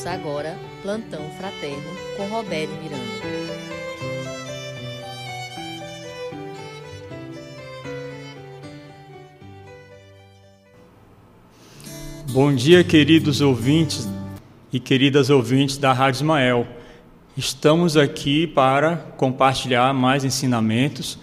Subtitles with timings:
[0.00, 3.04] Ouça agora Plantão Fraterno com Roberto Miranda.
[12.30, 14.08] Bom dia, queridos ouvintes
[14.72, 16.66] e queridas ouvintes da Rádio Ismael.
[17.36, 21.18] Estamos aqui para compartilhar mais ensinamentos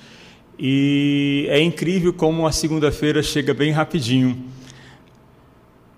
[0.60, 4.38] e é incrível como a segunda-feira chega bem rapidinho.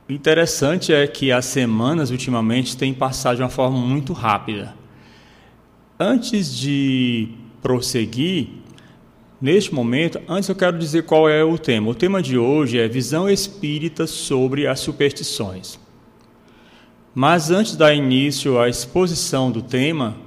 [0.09, 4.73] Interessante é que as semanas ultimamente têm passado de uma forma muito rápida.
[5.99, 7.29] Antes de
[7.61, 8.47] prosseguir,
[9.39, 11.91] neste momento, antes eu quero dizer qual é o tema.
[11.91, 15.79] O tema de hoje é visão espírita sobre as superstições.
[17.13, 20.17] Mas antes de dar início à exposição do tema,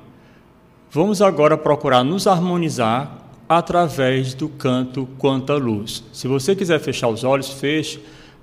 [0.93, 3.19] vamos agora procurar nos harmonizar
[3.49, 6.05] através do canto Quanta Luz.
[6.13, 8.01] Se você quiser fechar os olhos, feche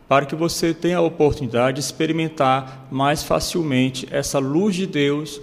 [0.09, 5.39] para que você tenha a oportunidade de experimentar mais facilmente essa luz de Deus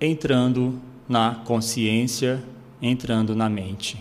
[0.00, 2.40] entrando na consciência,
[2.80, 4.00] entrando na mente.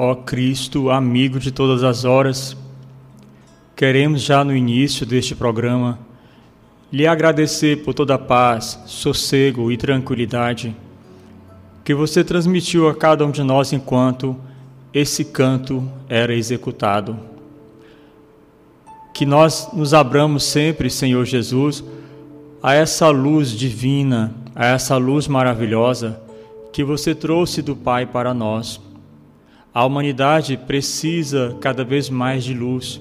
[0.00, 2.56] Ó Cristo, amigo de todas as horas,
[3.74, 5.98] queremos já no início deste programa
[6.92, 10.72] lhe agradecer por toda a paz, sossego e tranquilidade
[11.84, 14.36] que você transmitiu a cada um de nós enquanto
[14.94, 17.18] esse canto era executado.
[19.12, 21.82] Que nós nos abramos sempre, Senhor Jesus,
[22.62, 26.22] a essa luz divina, a essa luz maravilhosa
[26.72, 28.80] que você trouxe do Pai para nós
[29.78, 33.00] a humanidade precisa cada vez mais de luz.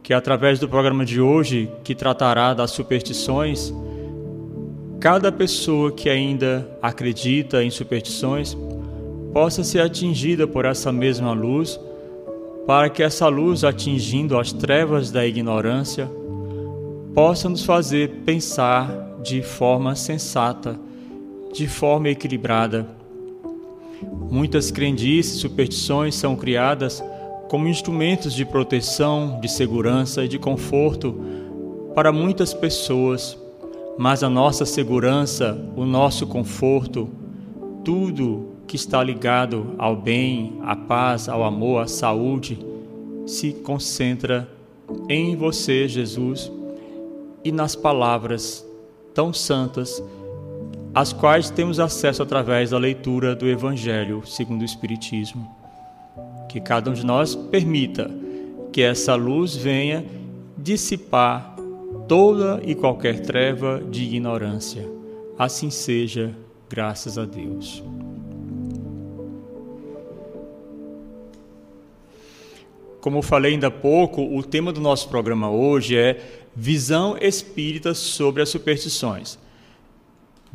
[0.00, 3.74] Que através do programa de hoje, que tratará das superstições,
[5.00, 8.56] cada pessoa que ainda acredita em superstições
[9.32, 11.80] possa ser atingida por essa mesma luz,
[12.64, 16.08] para que essa luz, atingindo as trevas da ignorância,
[17.12, 20.78] possa nos fazer pensar de forma sensata,
[21.52, 22.86] de forma equilibrada.
[24.02, 27.02] Muitas crendices e superstições são criadas
[27.48, 31.14] como instrumentos de proteção, de segurança e de conforto
[31.94, 33.38] para muitas pessoas,
[33.96, 37.08] mas a nossa segurança, o nosso conforto,
[37.84, 42.58] tudo que está ligado ao bem, à paz, ao amor, à saúde,
[43.26, 44.48] se concentra
[45.08, 46.50] em você, Jesus,
[47.44, 48.66] e nas palavras
[49.14, 50.02] tão santas,
[50.94, 55.50] às quais temos acesso através da leitura do Evangelho segundo o Espiritismo.
[56.48, 58.08] Que cada um de nós permita
[58.72, 60.04] que essa luz venha
[60.56, 61.56] dissipar
[62.06, 64.88] toda e qualquer treva de ignorância.
[65.36, 66.32] Assim seja,
[66.70, 67.82] graças a Deus.
[73.00, 76.20] Como eu falei ainda há pouco, o tema do nosso programa hoje é
[76.54, 79.38] Visão Espírita sobre as Superstições.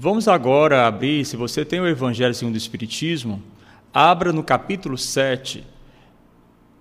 [0.02, 3.44] Vamos agora abrir, se você tem o Evangelho segundo o Espiritismo,
[3.94, 5.62] abra no capítulo 7,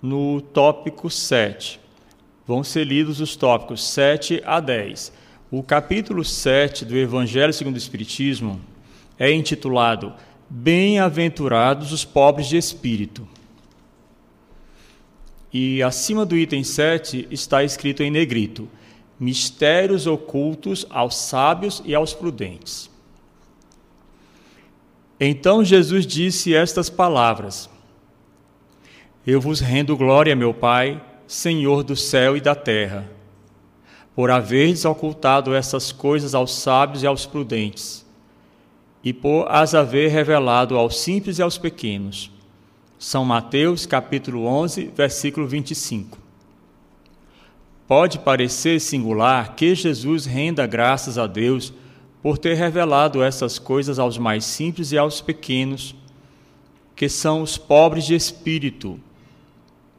[0.01, 1.81] no tópico 7.
[2.47, 5.11] Vão ser lidos os tópicos 7 a 10.
[5.51, 8.57] O capítulo 7 do Evangelho segundo o Espiritismo
[9.19, 10.13] é intitulado
[10.49, 13.27] Bem-aventurados os pobres de espírito.
[15.51, 18.69] E acima do item 7 está escrito em negrito:
[19.19, 22.89] Mistérios ocultos aos sábios e aos prudentes.
[25.19, 27.69] Então Jesus disse estas palavras:
[29.27, 33.09] Eu vos rendo glória, meu Pai, Senhor do céu e da terra,
[34.15, 38.05] por haveres ocultado essas coisas aos sábios e aos prudentes,
[39.03, 42.31] e por as haver revelado aos simples e aos pequenos.
[42.97, 46.17] São Mateus, capítulo 11, versículo 25.
[47.87, 51.73] Pode parecer singular que Jesus renda graças a Deus
[52.21, 55.95] por ter revelado essas coisas aos mais simples e aos pequenos,
[56.95, 58.99] que são os pobres de espírito,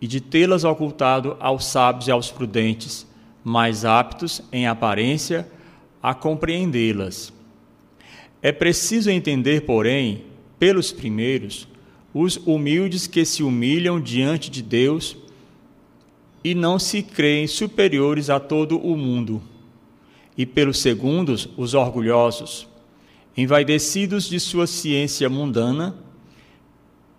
[0.01, 3.07] e de tê-las ocultado aos sábios e aos prudentes,
[3.45, 5.47] mais aptos, em aparência,
[6.03, 7.33] a compreendê-las.
[8.43, 10.25] É preciso entender, porém,
[10.59, 11.69] pelos primeiros,
[12.13, 15.17] os humildes que se humilham diante de Deus
[16.43, 19.43] e não se creem superiores a todo o mundo,
[20.37, 22.69] e pelos segundos, os orgulhosos,
[23.37, 25.95] envaidecidos de sua ciência mundana,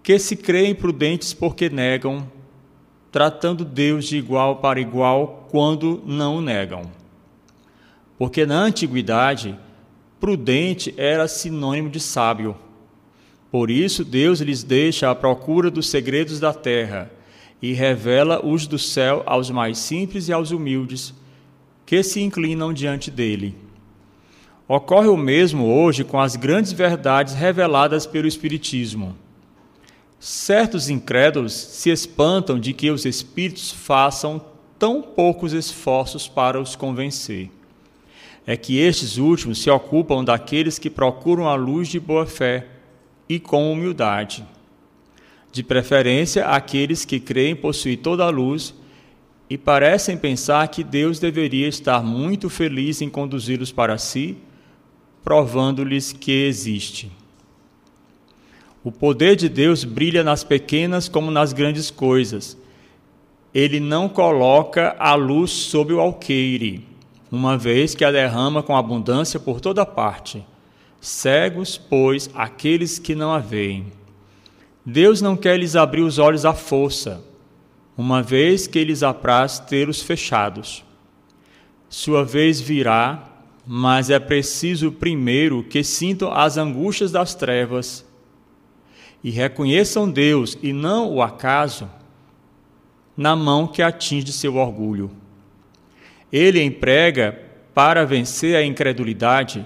[0.04, 2.30] que se creem prudentes porque negam,
[3.12, 6.84] tratando Deus de igual para igual quando não o negam.
[8.18, 9.58] Porque na antiguidade,
[10.20, 12.56] prudente era sinônimo de sábio
[13.52, 17.12] por isso, Deus lhes deixa a procura dos segredos da terra
[17.62, 21.14] e revela os do céu aos mais simples e aos humildes,
[21.92, 23.54] que se inclinam diante dele.
[24.66, 29.14] Ocorre o mesmo hoje com as grandes verdades reveladas pelo Espiritismo.
[30.18, 34.42] Certos incrédulos se espantam de que os espíritos façam
[34.80, 37.52] tão poucos esforços para os convencer.
[38.48, 42.68] É que estes últimos se ocupam daqueles que procuram a luz de boa fé
[43.28, 44.46] e com humildade.
[45.52, 48.74] De preferência, aqueles que creem possuir toda a luz
[49.52, 54.38] e parecem pensar que Deus deveria estar muito feliz em conduzi-los para si,
[55.26, 57.12] provando-lhes que existe.
[58.82, 62.58] O poder de Deus brilha nas pequenas como nas grandes coisas.
[63.54, 66.88] Ele não coloca a luz sob o alqueire,
[67.30, 70.46] uma vez que a derrama com abundância por toda parte.
[71.02, 73.88] Cegos, pois, aqueles que não a veem.
[74.86, 77.22] Deus não quer lhes abrir os olhos à força,
[77.98, 80.84] uma vez que lhes apraz tê-los fechados.
[81.90, 83.30] Sua vez virá,
[83.66, 88.06] mas é preciso primeiro que sintam as angústias das trevas
[89.24, 91.90] e reconheçam Deus e não o acaso
[93.16, 95.12] na mão que atinge seu orgulho.
[96.32, 97.40] Ele emprega
[97.74, 99.66] para vencer a incredulidade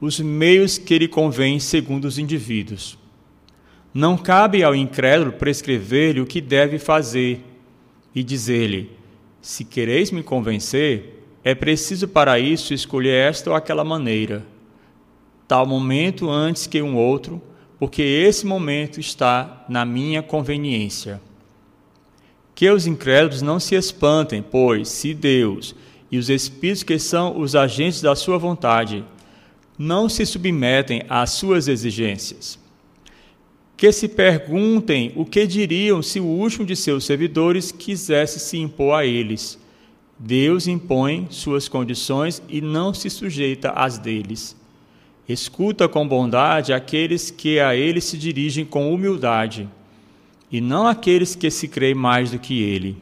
[0.00, 2.98] os meios que lhe convêm segundo os indivíduos.
[3.96, 7.42] Não cabe ao incrédulo prescrever-lhe o que deve fazer
[8.14, 8.90] e dizer-lhe:
[9.40, 14.44] Se quereis me convencer, é preciso para isso escolher esta ou aquela maneira,
[15.48, 17.40] tal momento antes que um outro,
[17.78, 21.18] porque esse momento está na minha conveniência.
[22.54, 25.74] Que os incrédulos não se espantem, pois, se Deus
[26.12, 29.02] e os espíritos que são os agentes da sua vontade
[29.78, 32.65] não se submetem às suas exigências.
[33.76, 38.94] Que se perguntem o que diriam se o último de seus servidores quisesse se impor
[38.94, 39.58] a eles.
[40.18, 44.56] Deus impõe suas condições e não se sujeita às deles.
[45.28, 49.68] Escuta com bondade aqueles que a ele se dirigem com humildade,
[50.50, 52.96] e não aqueles que se creem mais do que ele.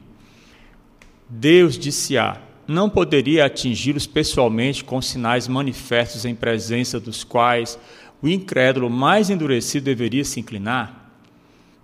[1.29, 7.79] Deus disse-a: não poderia atingi-los pessoalmente com sinais manifestos em presença dos quais
[8.25, 11.13] o incrédulo mais endurecido deveria se inclinar?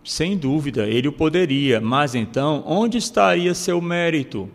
[0.03, 4.49] Sem dúvida, ele o poderia, mas então onde estaria seu mérito?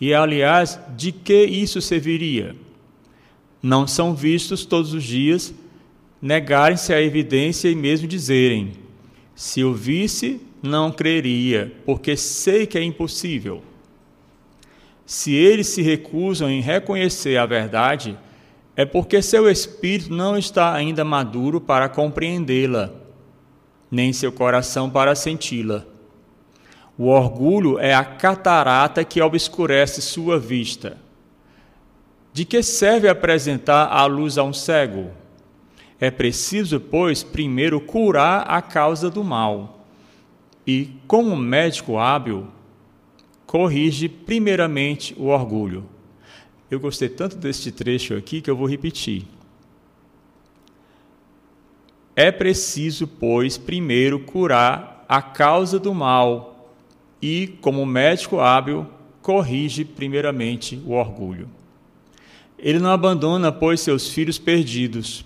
[0.00, 2.56] E, aliás, de que isso serviria?
[3.62, 5.54] Não são vistos todos os dias
[6.20, 8.72] negarem-se à evidência e mesmo dizerem:
[9.32, 13.62] se eu visse, não creria, porque sei que é impossível.
[15.06, 18.18] Se eles se recusam em reconhecer a verdade,
[18.78, 22.92] é porque seu espírito não está ainda maduro para compreendê-la,
[23.90, 25.84] nem seu coração para senti-la.
[26.96, 30.96] O orgulho é a catarata que obscurece sua vista.
[32.32, 35.10] De que serve apresentar a luz a um cego?
[35.98, 39.84] É preciso, pois, primeiro curar a causa do mal.
[40.64, 42.46] E, como médico hábil,
[43.44, 45.97] corrige primeiramente o orgulho.
[46.70, 49.24] Eu gostei tanto deste trecho aqui que eu vou repetir.
[52.14, 56.74] É preciso, pois, primeiro curar a causa do mal
[57.22, 58.86] e, como médico hábil,
[59.22, 61.48] corrige primeiramente o orgulho.
[62.58, 65.24] Ele não abandona, pois, seus filhos perdidos.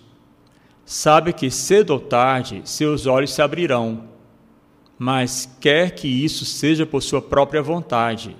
[0.85, 4.05] Sabe que cedo ou tarde seus olhos se abrirão,
[4.99, 8.37] mas quer que isso seja por sua própria vontade,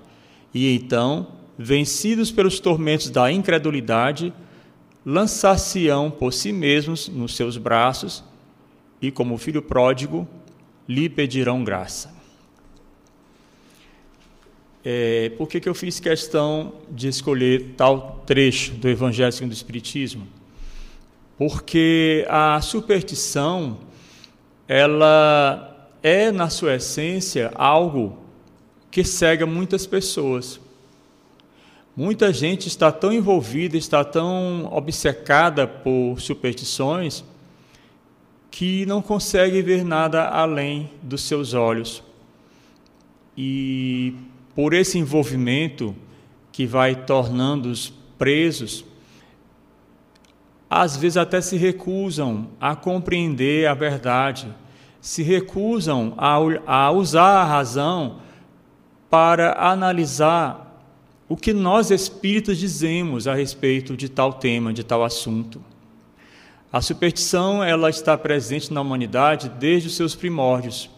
[0.53, 4.33] e então vencidos pelos tormentos da incredulidade,
[5.05, 8.25] lançar-se-ão por si mesmos nos seus braços
[9.01, 10.29] e, como filho pródigo,
[10.89, 12.15] lhe pedirão graça.
[14.85, 19.55] É, por que, que eu fiz questão de escolher tal trecho do Evangelho segundo o
[19.55, 20.27] Espiritismo?
[21.39, 23.79] Porque a superstição,
[24.67, 28.19] ela é, na sua essência, algo
[28.91, 30.61] que cega muitas pessoas.
[31.95, 37.23] Muita gente está tão envolvida, está tão obcecada por superstições,
[38.51, 42.03] que não consegue ver nada além dos seus olhos.
[43.37, 44.15] E
[44.55, 45.95] por esse envolvimento
[46.51, 48.87] que vai tornando-os presos,
[50.71, 54.49] às vezes até se recusam a compreender a verdade,
[54.99, 58.21] se recusam a, a usar a razão
[59.11, 60.72] para analisar
[61.33, 65.65] o que nós espíritas dizemos a respeito de tal tema, de tal assunto.
[66.71, 70.91] A superstição ela está presente na humanidade desde os seus primórdios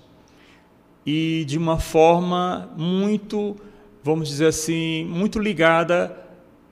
[1.06, 3.54] e de uma forma muito,
[4.02, 6.18] vamos dizer assim, muito ligada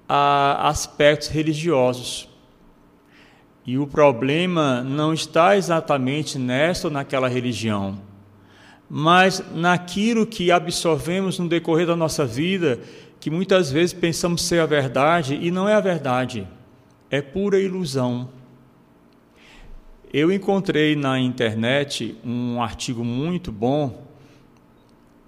[0.09, 2.29] a aspectos religiosos.
[3.65, 7.97] E o problema não está exatamente nesta ou naquela religião,
[8.91, 12.81] mas naquilo que absorvemos no decorrer da nossa vida
[13.23, 16.45] que muitas vezes pensamos ser a verdade e não é a verdade,
[17.09, 18.29] é pura ilusão.
[20.13, 24.09] Eu encontrei na internet um artigo muito bom.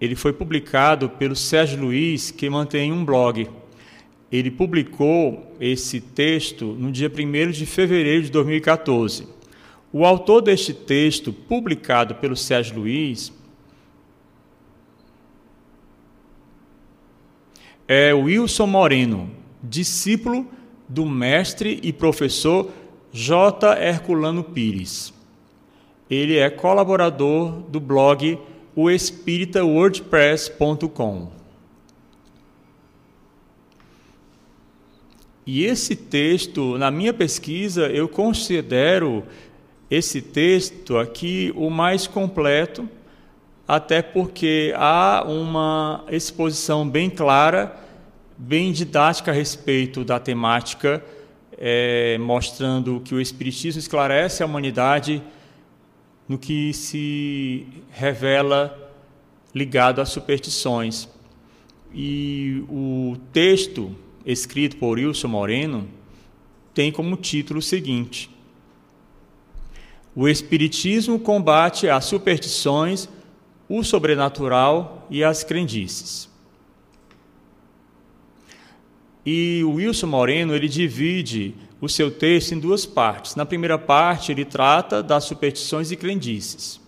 [0.01, 3.49] Ele foi publicado pelo Sérgio Luiz, que mantém um blog.
[4.31, 9.29] Ele publicou esse texto no dia 1 de fevereiro de 2014.
[9.93, 13.33] O autor deste texto, publicado pelo Sérgio Luiz,
[17.87, 19.31] é Wilson Moreno,
[19.63, 20.49] discípulo
[20.89, 22.71] do mestre e professor
[23.13, 23.79] J.
[23.79, 25.13] Herculano Pires.
[26.11, 28.39] Ele é colaborador do blog
[28.75, 31.31] o espíritawordpress.com.
[35.47, 39.25] E esse texto, na minha pesquisa, eu considero
[39.91, 42.89] esse texto aqui o mais completo
[43.67, 47.75] até porque há uma exposição bem clara,
[48.37, 51.03] bem didática a respeito da temática,
[51.57, 55.23] é, mostrando que o Espiritismo esclarece a humanidade
[56.29, 58.93] no que se revela
[59.55, 61.09] ligado às superstições.
[61.93, 63.95] E o texto,
[64.27, 65.89] escrito por Wilson Moreno,
[66.75, 68.29] tem como título o seguinte:
[70.15, 73.09] O Espiritismo combate as superstições
[73.69, 76.29] o sobrenatural e as crendices.
[79.25, 83.35] E o Wilson Moreno ele divide o seu texto em duas partes.
[83.37, 86.81] Na primeira parte, ele trata das superstições e crendices.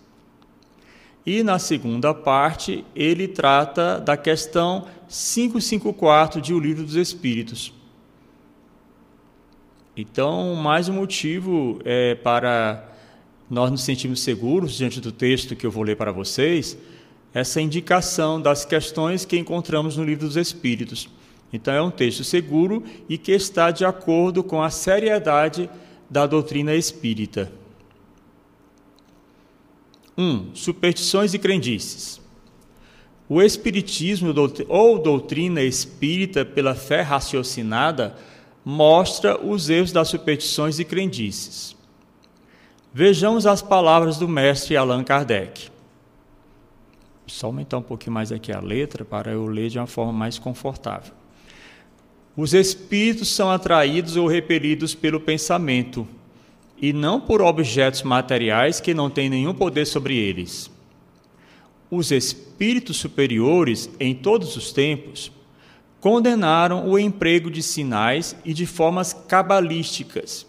[1.24, 7.72] E na segunda parte, ele trata da questão 554 de O Livro dos Espíritos.
[9.96, 12.95] Então, mais um motivo é, para
[13.48, 16.76] nós nos sentirmos seguros diante do texto que eu vou ler para vocês,
[17.32, 21.08] essa indicação das questões que encontramos no Livro dos Espíritos.
[21.52, 25.70] Então, é um texto seguro e que está de acordo com a seriedade
[26.08, 27.52] da doutrina espírita.
[30.16, 30.22] 1.
[30.22, 32.20] Um, superstições e crendices.
[33.28, 34.32] O Espiritismo
[34.68, 38.16] ou doutrina espírita pela fé raciocinada
[38.64, 41.75] mostra os erros das superstições e crendices.
[42.98, 45.68] Vejamos as palavras do mestre Allan Kardec.
[47.26, 50.38] Só aumentar um pouquinho mais aqui a letra para eu ler de uma forma mais
[50.38, 51.12] confortável.
[52.34, 56.08] Os espíritos são atraídos ou repelidos pelo pensamento,
[56.80, 60.70] e não por objetos materiais que não têm nenhum poder sobre eles.
[61.90, 65.30] Os espíritos superiores, em todos os tempos,
[66.00, 70.45] condenaram o emprego de sinais e de formas cabalísticas.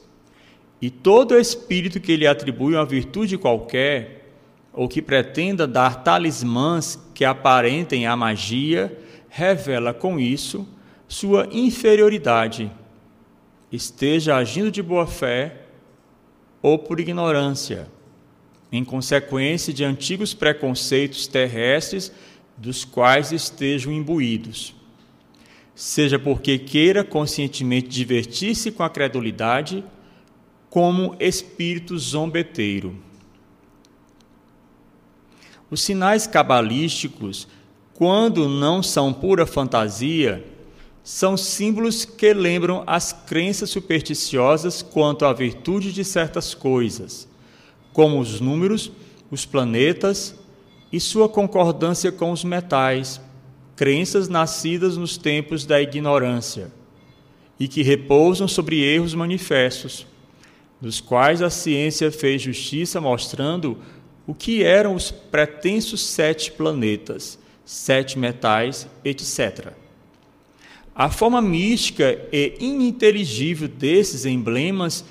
[0.81, 4.25] E todo espírito que lhe atribui uma virtude qualquer,
[4.71, 8.95] ou que pretenda dar talismãs que aparentem a magia,
[9.27, 10.67] revela com isso
[11.07, 12.69] sua inferioridade,
[13.71, 15.61] esteja agindo de boa fé
[16.61, 17.87] ou por ignorância,
[18.71, 22.11] em consequência de antigos preconceitos terrestres
[22.57, 24.75] dos quais estejam imbuídos.
[25.73, 29.83] Seja porque queira conscientemente divertir-se com a credulidade,
[30.69, 32.95] como espírito zombeteiro.
[35.69, 37.47] Os sinais cabalísticos,
[37.93, 40.45] quando não são pura fantasia,
[41.03, 47.27] são símbolos que lembram as crenças supersticiosas quanto à virtude de certas coisas,
[47.93, 48.91] como os números,
[49.31, 50.35] os planetas
[50.91, 53.21] e sua concordância com os metais,
[53.75, 56.71] crenças nascidas nos tempos da ignorância
[57.59, 60.05] e que repousam sobre erros manifestos,
[60.79, 63.77] dos quais a ciência fez justiça mostrando
[64.25, 69.73] o que eram os pretensos sete planetas, sete metais, etc.
[70.93, 75.05] A forma mística e ininteligível desses emblemas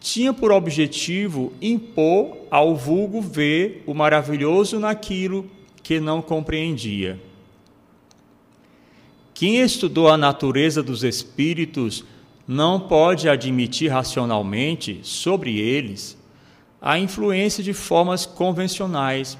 [0.00, 5.48] tinha por objetivo impor ao vulgo ver o maravilhoso naquilo
[5.82, 7.20] que não compreendia.
[9.32, 12.04] Quem estudou a natureza dos espíritos
[12.46, 16.18] não pode admitir racionalmente sobre eles
[16.80, 19.38] a influência de formas convencionais,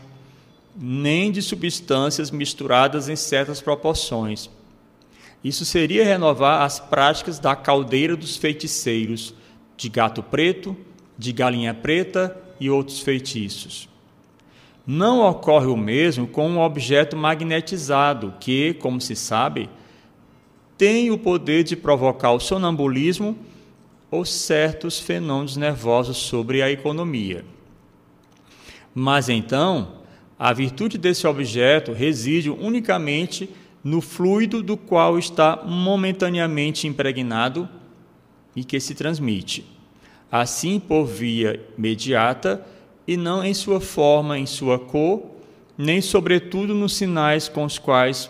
[0.76, 4.48] nem de substâncias misturadas em certas proporções
[5.44, 9.34] isso seria renovar as práticas da caldeira dos feiticeiros,
[9.76, 10.76] de gato preto,
[11.18, 13.88] de galinha preta e outros feitiços.
[14.86, 19.68] Não ocorre o mesmo com um objeto magnetizado que, como se sabe,
[20.82, 23.38] tem o poder de provocar o sonambulismo
[24.10, 27.44] ou certos fenômenos nervosos sobre a economia.
[28.92, 29.98] Mas então,
[30.36, 33.48] a virtude desse objeto reside unicamente
[33.84, 37.68] no fluido do qual está momentaneamente impregnado
[38.56, 39.64] e que se transmite,
[40.32, 42.66] assim por via imediata
[43.06, 45.22] e não em sua forma, em sua cor,
[45.78, 48.28] nem sobretudo nos sinais com os quais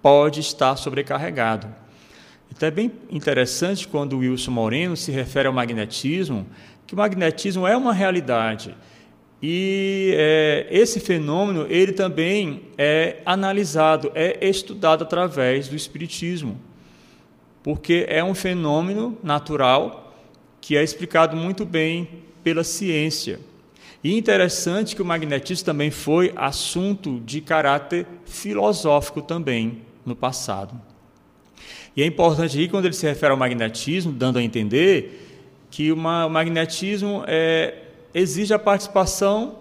[0.00, 1.87] pode estar sobrecarregado.
[2.50, 6.46] Então é bem interessante quando o Wilson Moreno se refere ao magnetismo,
[6.86, 8.74] que o magnetismo é uma realidade
[9.40, 16.60] e é, esse fenômeno ele também é analisado, é estudado através do espiritismo,
[17.62, 20.12] porque é um fenômeno natural
[20.60, 22.08] que é explicado muito bem
[22.42, 23.38] pela ciência.
[24.02, 30.80] E interessante que o magnetismo também foi assunto de caráter filosófico também no passado.
[31.98, 36.26] E é importante aí quando ele se refere ao magnetismo, dando a entender que uma,
[36.26, 39.58] o magnetismo é exige a participação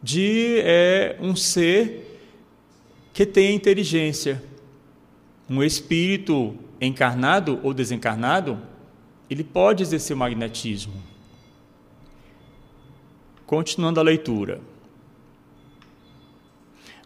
[0.00, 2.16] de é, um ser
[3.12, 4.40] que tenha inteligência.
[5.50, 8.56] Um espírito encarnado ou desencarnado,
[9.28, 10.94] ele pode exercer o magnetismo.
[13.44, 14.60] Continuando a leitura.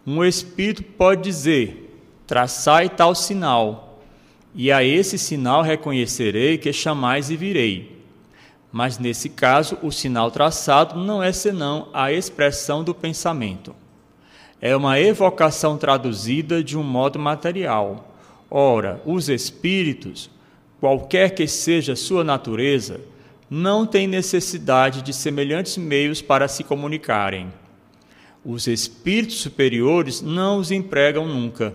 [0.07, 3.88] Um espírito pode dizer: traçai tal sinal,
[4.55, 7.99] e a esse sinal reconhecerei que chamais e virei.
[8.71, 13.75] Mas nesse caso, o sinal traçado não é senão a expressão do pensamento.
[14.61, 18.15] É uma evocação traduzida de um modo material.
[18.51, 20.31] Ora, os espíritos,
[20.81, 23.01] qualquer que seja sua natureza,
[23.49, 27.53] não têm necessidade de semelhantes meios para se comunicarem.
[28.45, 31.75] Os espíritos superiores não os empregam nunca.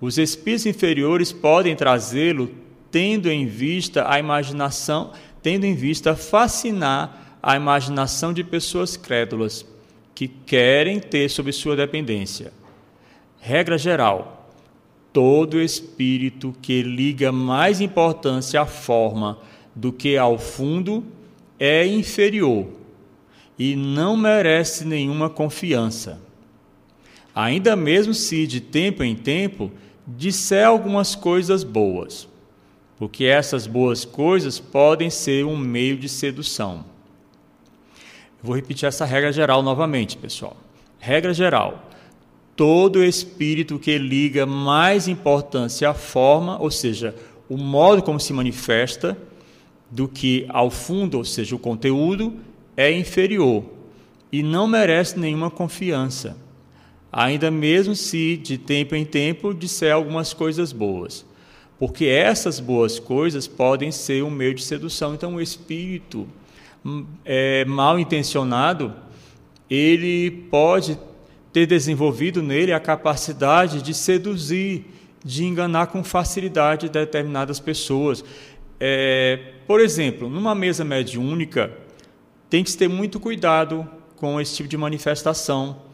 [0.00, 2.50] Os espíritos inferiores podem trazê-lo
[2.90, 9.66] tendo em vista a imaginação, tendo em vista fascinar a imaginação de pessoas crédulas
[10.14, 12.52] que querem ter sob sua dependência.
[13.40, 14.50] Regra geral:
[15.12, 19.38] todo espírito que liga mais importância à forma
[19.74, 21.04] do que ao fundo
[21.58, 22.66] é inferior
[23.58, 26.20] e não merece nenhuma confiança.
[27.34, 29.70] Ainda mesmo se de tempo em tempo
[30.08, 32.26] disser algumas coisas boas,
[32.98, 36.84] porque essas boas coisas podem ser um meio de sedução.
[38.42, 40.56] vou repetir essa regra geral novamente, pessoal.
[40.98, 41.90] Regra geral:
[42.56, 47.14] todo espírito que liga mais importância à forma, ou seja,
[47.48, 49.16] o modo como se manifesta,
[49.90, 52.34] do que ao fundo, ou seja, o conteúdo,
[52.76, 53.64] é inferior
[54.30, 56.36] e não merece nenhuma confiança,
[57.12, 61.24] ainda mesmo se de tempo em tempo disser algumas coisas boas,
[61.78, 65.14] porque essas boas coisas podem ser um meio de sedução.
[65.14, 66.28] Então, o espírito
[66.84, 68.94] hum, é, mal intencionado,
[69.70, 70.98] ele pode
[71.52, 74.84] ter desenvolvido nele a capacidade de seduzir,
[75.24, 78.24] de enganar com facilidade determinadas pessoas.
[78.80, 81.72] É, por exemplo, numa mesa mediúnica,
[82.48, 85.87] tem que ter muito cuidado com esse tipo de manifestação,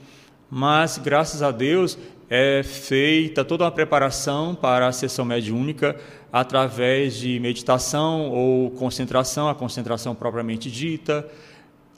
[0.50, 5.96] mas graças a Deus é feita toda uma preparação para a sessão mediúnica
[6.33, 11.26] através de meditação ou concentração, a concentração propriamente dita,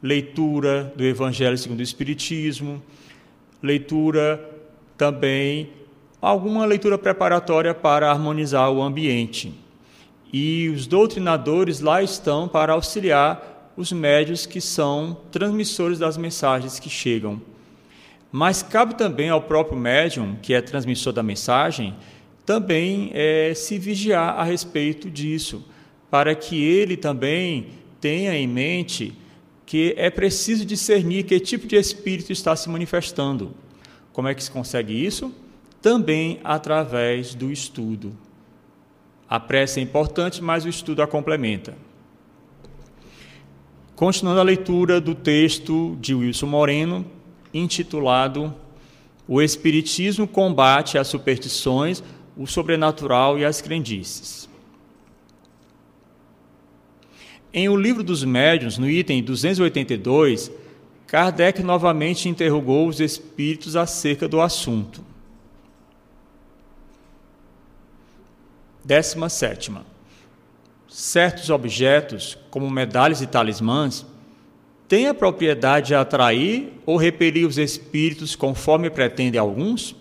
[0.03, 2.83] leitura do Evangelho segundo o Espiritismo,
[3.63, 4.45] leitura
[4.97, 5.71] também
[6.21, 9.55] alguma leitura preparatória para harmonizar o ambiente.
[10.33, 16.91] E os doutrinadores lá estão para auxiliar os médios que são transmissores das mensagens que
[16.91, 17.41] chegam.
[18.31, 21.95] Mas cabe também ao próprio médium, que é transmissor da mensagem,
[22.45, 25.65] também é, se vigiar a respeito disso,
[26.11, 27.69] para que ele também
[28.01, 29.15] tenha em mente
[29.67, 33.53] que é preciso discernir que tipo de espírito está se manifestando.
[34.13, 35.35] Como é que se consegue isso?
[35.83, 38.17] Também através do estudo.
[39.29, 41.77] A prece é importante, mas o estudo a complementa.
[43.97, 47.05] Continuando a leitura do texto de Wilson Moreno,
[47.59, 48.55] intitulado
[49.29, 52.03] O Espiritismo combate as superstições,
[52.37, 54.49] o sobrenatural e as crendices.
[57.53, 60.51] Em O Livro dos Médiuns, no item 282,
[61.07, 65.05] Kardec novamente interrogou os espíritos acerca do assunto.
[68.85, 69.97] Décima sétima
[70.97, 74.07] certos objetos, como medalhas e talismãs,
[74.89, 79.95] têm a propriedade de atrair ou repelir os espíritos conforme pretendem alguns?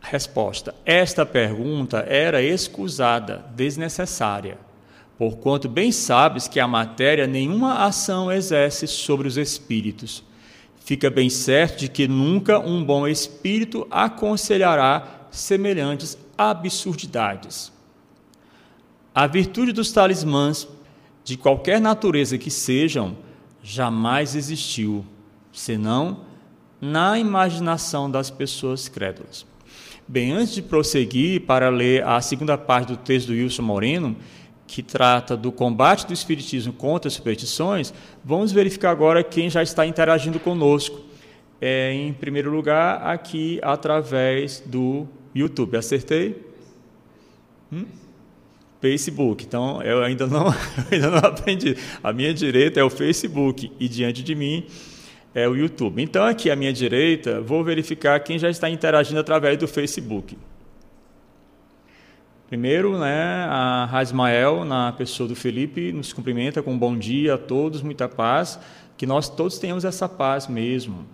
[0.00, 4.58] Resposta: Esta pergunta era escusada, desnecessária,
[5.18, 10.24] porquanto bem sabes que a matéria nenhuma ação exerce sobre os espíritos.
[10.78, 17.70] Fica bem certo de que nunca um bom espírito aconselhará semelhantes absurdidades.
[19.14, 20.66] A virtude dos talismãs,
[21.30, 23.16] de qualquer natureza que sejam,
[23.62, 25.04] jamais existiu,
[25.52, 26.22] senão
[26.80, 29.46] na imaginação das pessoas crédulas.
[30.08, 34.16] Bem, antes de prosseguir para ler a segunda parte do texto do Wilson Moreno,
[34.66, 39.86] que trata do combate do Espiritismo contra as superstições, vamos verificar agora quem já está
[39.86, 40.98] interagindo conosco.
[41.60, 45.76] É, em primeiro lugar, aqui através do YouTube.
[45.76, 46.44] Acertei?
[47.72, 47.84] Hum?
[48.80, 49.44] Facebook.
[49.44, 50.46] Então, eu ainda não,
[50.90, 51.76] ainda não aprendi.
[52.02, 54.66] A minha direita é o Facebook e diante de mim
[55.34, 56.02] é o YouTube.
[56.02, 60.36] Então, aqui à minha direita, vou verificar quem já está interagindo através do Facebook.
[62.48, 67.38] Primeiro, né, a Rasmael, na pessoa do Felipe, nos cumprimenta com um bom dia a
[67.38, 68.58] todos, muita paz,
[68.96, 71.06] que nós todos tenhamos essa paz mesmo.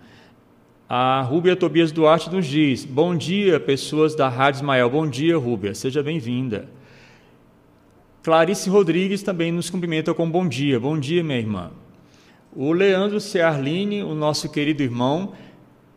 [0.89, 4.89] A Rúbia Tobias Duarte nos diz: Bom dia, pessoas da Rádio Ismael.
[4.89, 6.67] Bom dia, Rúbia, seja bem-vinda.
[8.27, 10.77] Clarice Rodrigues também nos cumprimenta com bom dia.
[10.77, 11.71] Bom dia, minha irmã.
[12.53, 15.31] O Leandro Cearline, o nosso querido irmão,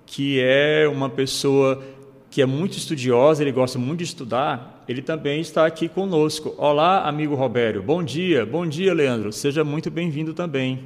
[0.06, 1.82] que é uma pessoa
[2.30, 6.54] que é muito estudiosa, ele gosta muito de estudar, ele também está aqui conosco.
[6.56, 7.82] Olá, amigo Robério.
[7.82, 8.46] Bom dia.
[8.46, 9.32] Bom dia, Leandro.
[9.32, 10.84] Seja muito bem-vindo também.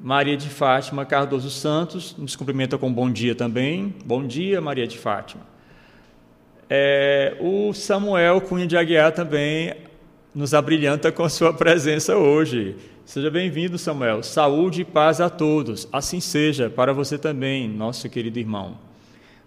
[0.00, 3.94] Maria de Fátima Cardoso Santos nos cumprimenta com bom dia também.
[4.04, 5.44] Bom dia, Maria de Fátima.
[6.68, 9.88] É, o Samuel Cunha de Aguiar também
[10.34, 12.76] nos abrilhanta com a sua presença hoje.
[13.04, 14.22] Seja bem-vindo, Samuel.
[14.22, 15.88] Saúde e paz a todos.
[15.92, 18.78] Assim seja para você também, nosso querido irmão.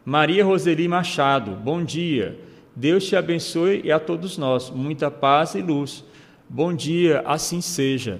[0.04, 2.38] Maria Roseli Machado, bom dia.
[2.76, 6.04] Deus te abençoe e a todos nós muita paz e luz.
[6.50, 8.20] Bom dia, assim seja.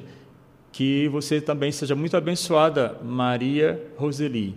[0.72, 4.56] Que você também seja muito abençoada, Maria Roseli.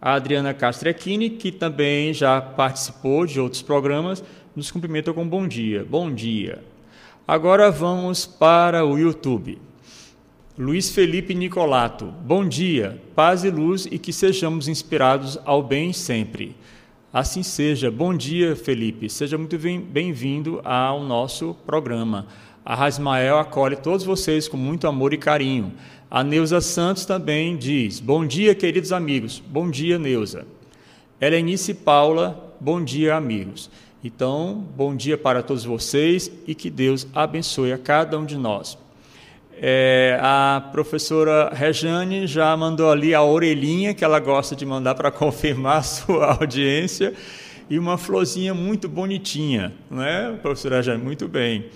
[0.00, 4.24] A Adriana Castrequini, que também já participou de outros programas,
[4.56, 5.84] nos cumprimenta com bom dia.
[5.84, 6.62] Bom dia.
[7.26, 9.58] Agora vamos para o YouTube.
[10.58, 16.54] Luiz Felipe Nicolato, bom dia, paz e luz e que sejamos inspirados ao bem sempre.
[17.10, 17.90] Assim seja.
[17.90, 19.08] Bom dia, Felipe.
[19.08, 22.26] Seja muito bem-vindo ao nosso programa.
[22.62, 25.72] A Rasmael acolhe todos vocês com muito amor e carinho.
[26.10, 29.42] A Neuza Santos também diz: Bom dia, queridos amigos.
[29.46, 30.46] Bom dia, Neuza.
[31.18, 33.70] Helenice Paula, bom dia, amigos.
[34.02, 38.78] Então, bom dia para todos vocês e que Deus abençoe a cada um de nós.
[39.60, 45.10] É, a professora Rejane já mandou ali a orelhinha que ela gosta de mandar para
[45.12, 47.12] confirmar a sua audiência
[47.68, 51.04] e uma florzinha muito bonitinha, né, professora Rejane?
[51.04, 51.66] Muito bem.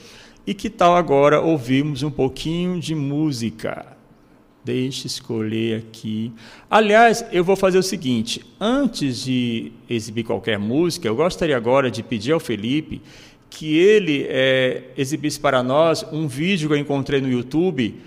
[0.47, 3.98] E que tal agora ouvirmos um pouquinho de música?
[4.65, 6.33] Deixe escolher aqui.
[6.71, 12.03] Aliás, eu vou fazer o seguinte: antes de exibir qualquer música, eu gostaria agora de
[12.03, 13.01] pedir ao Felipe
[13.51, 17.99] que ele é, exibisse para nós um vídeo que eu encontrei no YouTube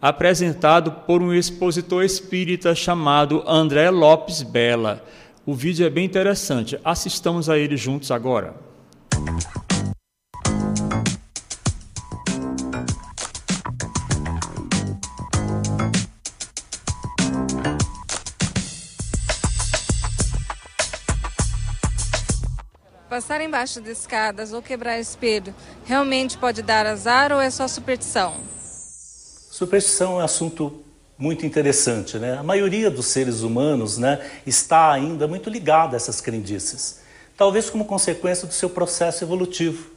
[0.00, 5.04] apresentado por um expositor espírita chamado André Lopes Bela.
[5.44, 6.78] O vídeo é bem interessante.
[6.84, 8.67] Assistamos a ele juntos agora.
[23.28, 28.32] Passar embaixo de escadas ou quebrar espelho realmente pode dar azar ou é só superstição?
[29.50, 30.82] Superstição é um assunto
[31.18, 32.38] muito interessante, né?
[32.38, 37.00] A maioria dos seres humanos, né, está ainda muito ligada a essas crendices,
[37.36, 39.90] talvez como consequência do seu processo evolutivo.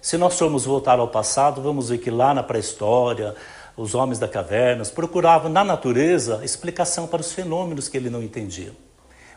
[0.00, 3.34] Se nós formos voltar ao passado, vamos ver que lá na pré-história,
[3.76, 8.72] os homens da cavernas procuravam na natureza explicação para os fenômenos que ele não entendia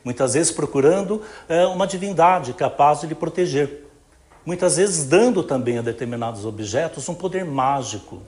[0.03, 3.85] muitas vezes procurando é, uma divindade capaz de lhe proteger,
[4.45, 8.21] muitas vezes dando também a determinados objetos um poder mágico.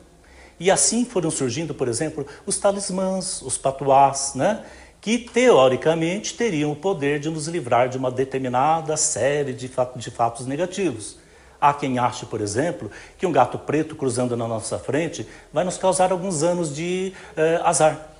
[0.59, 4.63] E assim foram surgindo, por exemplo, os talismãs, os patuás, né?
[5.03, 11.17] que teoricamente teriam o poder de nos livrar de uma determinada série de, fatos negativos.
[11.59, 15.77] Há quem ache, por exemplo, que um gato preto cruzando na nossa frente vai nos
[15.77, 18.12] causar alguns anos de eh, azar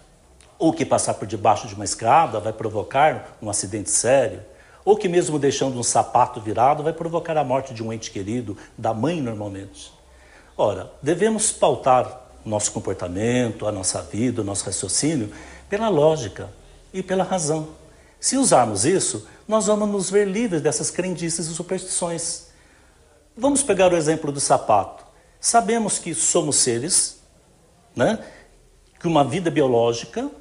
[0.63, 4.39] ou que passar por debaixo de uma escada vai provocar um acidente sério,
[4.85, 8.55] ou que mesmo deixando um sapato virado vai provocar a morte de um ente querido,
[8.77, 9.91] da mãe normalmente.
[10.55, 15.33] Ora, devemos pautar nosso comportamento, a nossa vida, o nosso raciocínio
[15.67, 16.49] pela lógica
[16.93, 17.67] e pela razão.
[18.17, 22.47] Se usarmos isso, nós vamos nos ver livres dessas crendices e superstições.
[23.35, 25.03] Vamos pegar o exemplo do sapato.
[25.41, 27.17] Sabemos que somos seres,
[27.93, 28.17] né?
[28.97, 30.31] que uma vida biológica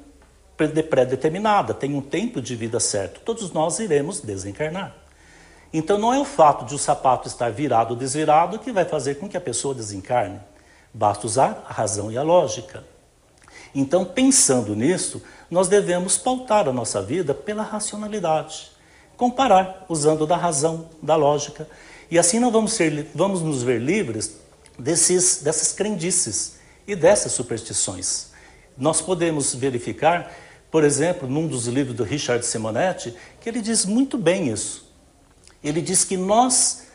[0.57, 3.21] pré-determinada, tem um tempo de vida certo.
[3.21, 4.95] Todos nós iremos desencarnar.
[5.73, 9.15] Então não é o fato de o sapato estar virado ou desvirado que vai fazer
[9.15, 10.39] com que a pessoa desencarne.
[10.93, 12.83] Basta usar a razão e a lógica.
[13.73, 18.71] Então, pensando nisso, nós devemos pautar a nossa vida pela racionalidade.
[19.17, 21.67] Comparar, usando da razão, da lógica.
[22.11, 24.37] E assim nós vamos, ser, vamos nos ver livres
[24.77, 28.27] desses, dessas crendices e dessas superstições.
[28.77, 30.31] Nós podemos verificar
[30.73, 34.91] por exemplo, num dos livros do Richard Simonetti, que ele diz muito bem isso.
[35.63, 36.87] Ele diz que nós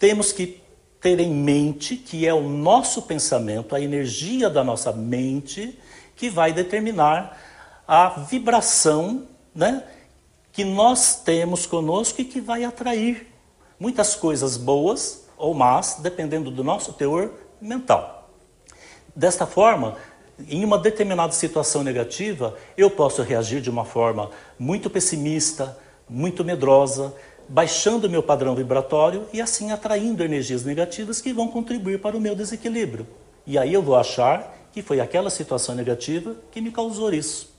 [0.00, 0.60] temos que
[1.00, 5.78] ter em mente que é o nosso pensamento, a energia da nossa mente,
[6.16, 7.40] que vai determinar
[7.86, 9.84] a vibração né,
[10.52, 13.28] que nós temos conosco e que vai atrair
[13.78, 18.28] muitas coisas boas ou más, dependendo do nosso teor mental.
[19.14, 19.96] Desta forma,
[20.48, 25.76] em uma determinada situação negativa, eu posso reagir de uma forma muito pessimista,
[26.08, 27.14] muito medrosa,
[27.48, 32.34] baixando meu padrão vibratório e assim atraindo energias negativas que vão contribuir para o meu
[32.34, 33.06] desequilíbrio.
[33.46, 37.52] E aí eu vou achar que foi aquela situação negativa que me causou isso.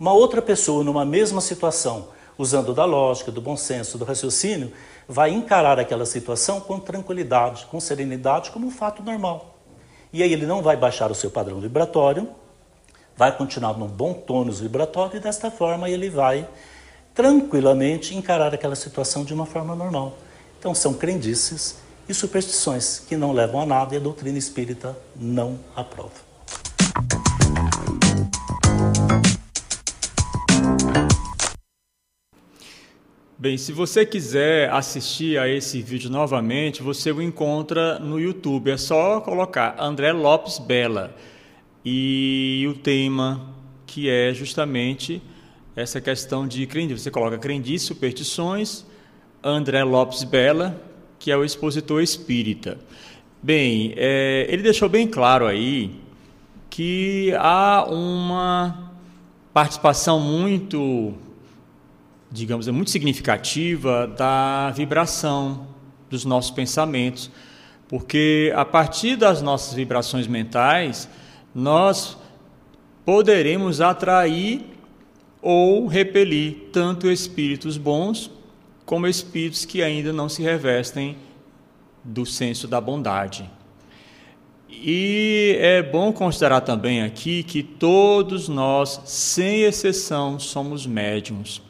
[0.00, 4.72] Uma outra pessoa numa mesma situação, usando da lógica, do bom senso, do raciocínio,
[5.06, 9.51] vai encarar aquela situação com tranquilidade, com serenidade, como um fato normal.
[10.12, 12.28] E aí ele não vai baixar o seu padrão vibratório,
[13.16, 16.46] vai continuar num bom tônus vibratório e desta forma ele vai
[17.14, 20.18] tranquilamente encarar aquela situação de uma forma normal.
[20.58, 21.76] Então são crendices
[22.08, 26.31] e superstições que não levam a nada e a doutrina espírita não aprova.
[33.42, 38.70] Bem, se você quiser assistir a esse vídeo novamente, você o encontra no YouTube.
[38.70, 41.12] É só colocar André Lopes Bela
[41.84, 43.52] e o tema
[43.84, 45.20] que é justamente
[45.74, 47.02] essa questão de crendice.
[47.02, 48.86] Você coloca crendice, superstições,
[49.42, 50.80] André Lopes Bela,
[51.18, 52.78] que é o expositor espírita.
[53.42, 55.90] Bem, é, ele deixou bem claro aí
[56.70, 58.92] que há uma
[59.52, 61.31] participação muito
[62.32, 65.66] digamos, é muito significativa da vibração
[66.08, 67.30] dos nossos pensamentos,
[67.86, 71.08] porque a partir das nossas vibrações mentais,
[71.54, 72.16] nós
[73.04, 74.64] poderemos atrair
[75.42, 78.30] ou repelir tanto espíritos bons
[78.86, 81.16] como espíritos que ainda não se revestem
[82.02, 83.48] do senso da bondade.
[84.70, 91.60] E é bom considerar também aqui que todos nós, sem exceção, somos médiums.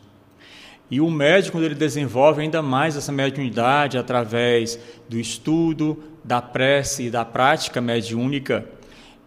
[0.93, 4.79] E o médico, quando ele desenvolve ainda mais essa mediunidade através
[5.09, 8.67] do estudo, da prece e da prática mediúnica,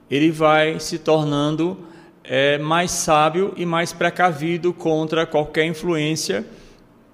[0.08, 1.76] ele vai se tornando
[2.24, 6.46] é, mais sábio e mais precavido contra qualquer influência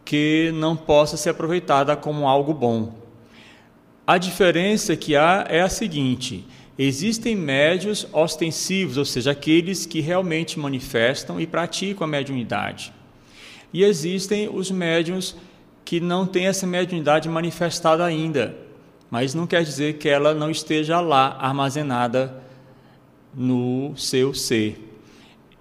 [0.03, 2.93] que não possa ser aproveitada como algo bom.
[4.05, 6.45] A diferença que há é a seguinte:
[6.77, 12.91] existem médios ostensivos, ou seja, aqueles que realmente manifestam e praticam a mediunidade.
[13.73, 15.35] E existem os médiums
[15.83, 18.55] que não têm essa mediunidade manifestada ainda,
[19.09, 22.41] mas não quer dizer que ela não esteja lá armazenada
[23.33, 24.89] no seu ser.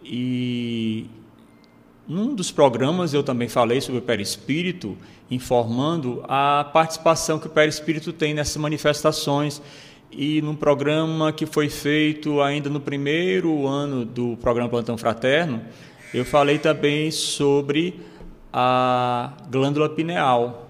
[0.02, 1.06] E
[2.06, 4.96] num dos programas eu também falei sobre o perispírito,
[5.30, 9.62] informando a participação que o perispírito tem nessas manifestações.
[10.10, 15.62] E num programa que foi feito ainda no primeiro ano do programa Plantão Fraterno,
[16.12, 18.00] eu falei também sobre
[18.52, 20.68] a glândula pineal.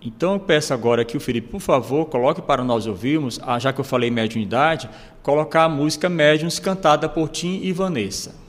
[0.00, 3.72] Então eu peço agora que o Felipe, por favor, coloque para nós ouvirmos, ah, já
[3.72, 4.90] que eu falei mediunidade,
[5.22, 8.41] colocar a música Médiuns cantada por Tim e Vanessa.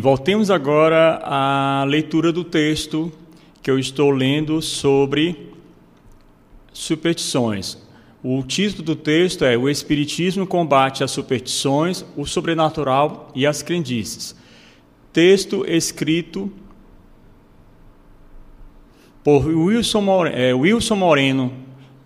[0.00, 3.12] Voltemos agora à leitura do texto
[3.62, 5.52] que eu estou lendo sobre
[6.72, 7.78] superstições.
[8.22, 14.34] O título do texto é O Espiritismo combate as superstições, o sobrenatural e as crendices.
[15.12, 16.50] Texto escrito
[19.22, 21.52] por Wilson Moreno, é, Wilson Moreno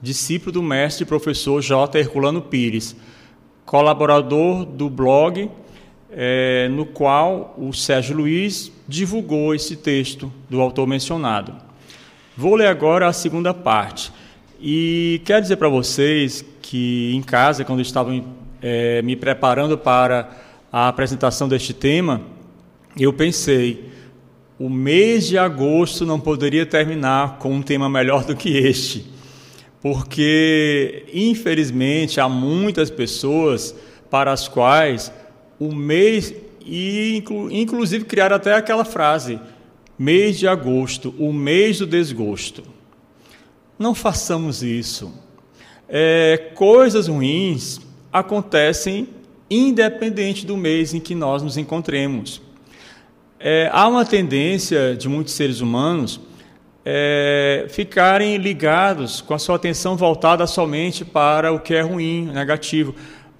[0.05, 1.99] discípulo do mestre professor J.
[1.99, 2.95] Herculano Pires,
[3.65, 5.51] colaborador do blog
[6.17, 11.53] é, no qual o Sérgio Luiz divulgou esse texto do autor mencionado.
[12.37, 14.13] Vou ler agora a segunda parte.
[14.61, 18.11] E quero dizer para vocês que em casa, quando estava
[18.63, 20.31] é, me preparando para
[20.73, 22.21] a apresentação deste tema,
[22.99, 23.91] eu pensei,
[24.59, 29.05] o mês de agosto não poderia terminar com um tema melhor do que este,
[29.83, 33.75] porque infelizmente há muitas pessoas
[34.09, 35.13] para as quais
[35.59, 36.35] o mês
[36.65, 39.39] e inclusive criaram até aquela frase
[39.99, 42.63] mês de agosto, o mês do desgosto.
[43.79, 45.13] Não façamos isso.
[45.89, 47.81] É, coisas ruins
[48.13, 49.09] acontecem
[49.51, 52.41] independente do mês em que nós nos encontremos.
[53.39, 56.21] É, há uma tendência de muitos seres humanos
[56.85, 62.95] é, ficarem ligados com a sua atenção voltada somente para o que é ruim, negativo.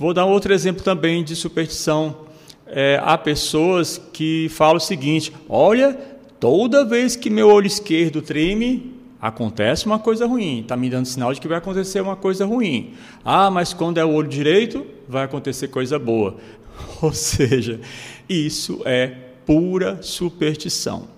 [0.05, 2.27] Vou dar outro exemplo também de superstição.
[2.67, 5.95] É, há pessoas que falam o seguinte: olha,
[6.39, 11.33] toda vez que meu olho esquerdo treme, acontece uma coisa ruim, está me dando sinal
[11.33, 12.93] de que vai acontecer uma coisa ruim.
[13.25, 16.37] Ah, mas quando é o olho direito, vai acontecer coisa boa.
[17.01, 17.81] Ou seja,
[18.29, 19.07] isso é
[19.47, 21.09] pura superstição.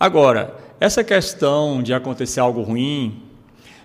[0.00, 3.22] Agora, essa questão de acontecer algo ruim,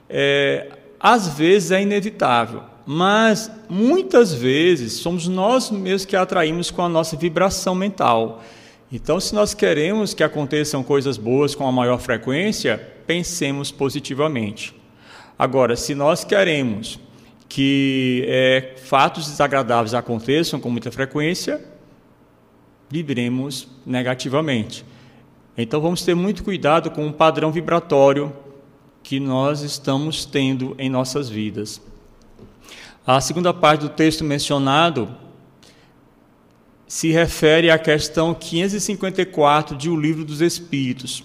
[0.09, 6.89] é, às vezes é inevitável mas muitas vezes somos nós mesmos que atraímos com a
[6.89, 8.43] nossa vibração mental.
[8.91, 12.77] Então, se nós queremos que aconteçam coisas boas com a maior frequência,
[13.07, 14.75] pensemos positivamente.
[15.37, 16.99] Agora, se nós queremos
[17.49, 21.63] que é, fatos desagradáveis aconteçam com muita frequência,
[22.89, 24.85] vibremos negativamente.
[25.57, 28.31] Então, vamos ter muito cuidado com o padrão vibratório
[29.01, 31.81] que nós estamos tendo em nossas vidas.
[33.07, 35.15] A segunda parte do texto mencionado
[36.87, 41.23] se refere à questão 554 de O Livro dos Espíritos,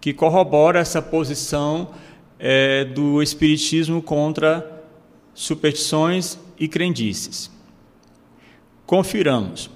[0.00, 1.90] que corrobora essa posição
[2.38, 4.84] é, do Espiritismo contra
[5.34, 7.50] superstições e crendices.
[8.86, 9.68] Confiramos.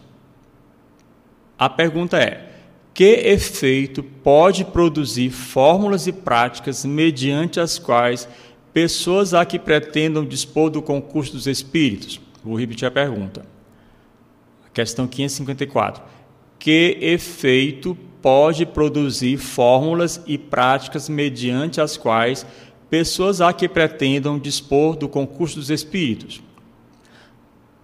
[1.59, 2.53] A pergunta é:
[2.95, 8.29] que efeito pode produzir fórmulas e práticas mediante as quais
[8.73, 12.19] Pessoas há que pretendam dispor do concurso dos espíritos?
[12.43, 13.45] Vou repetir a pergunta.
[14.73, 16.03] questão 554.
[16.59, 22.47] Que efeito pode produzir fórmulas e práticas mediante as quais
[22.89, 26.43] pessoas há que pretendam dispor do concurso dos espíritos?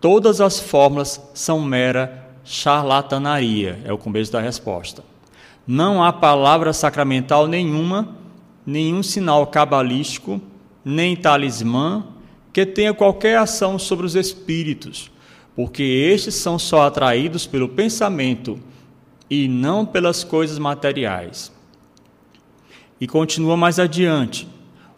[0.00, 5.04] Todas as fórmulas são mera charlatanaria, é o começo da resposta.
[5.66, 8.16] Não há palavra sacramental nenhuma,
[8.64, 10.40] nenhum sinal cabalístico
[10.90, 12.02] nem talismã
[12.50, 15.10] que tenha qualquer ação sobre os espíritos,
[15.54, 18.58] porque estes são só atraídos pelo pensamento
[19.28, 21.52] e não pelas coisas materiais.
[22.98, 24.48] E continua mais adiante.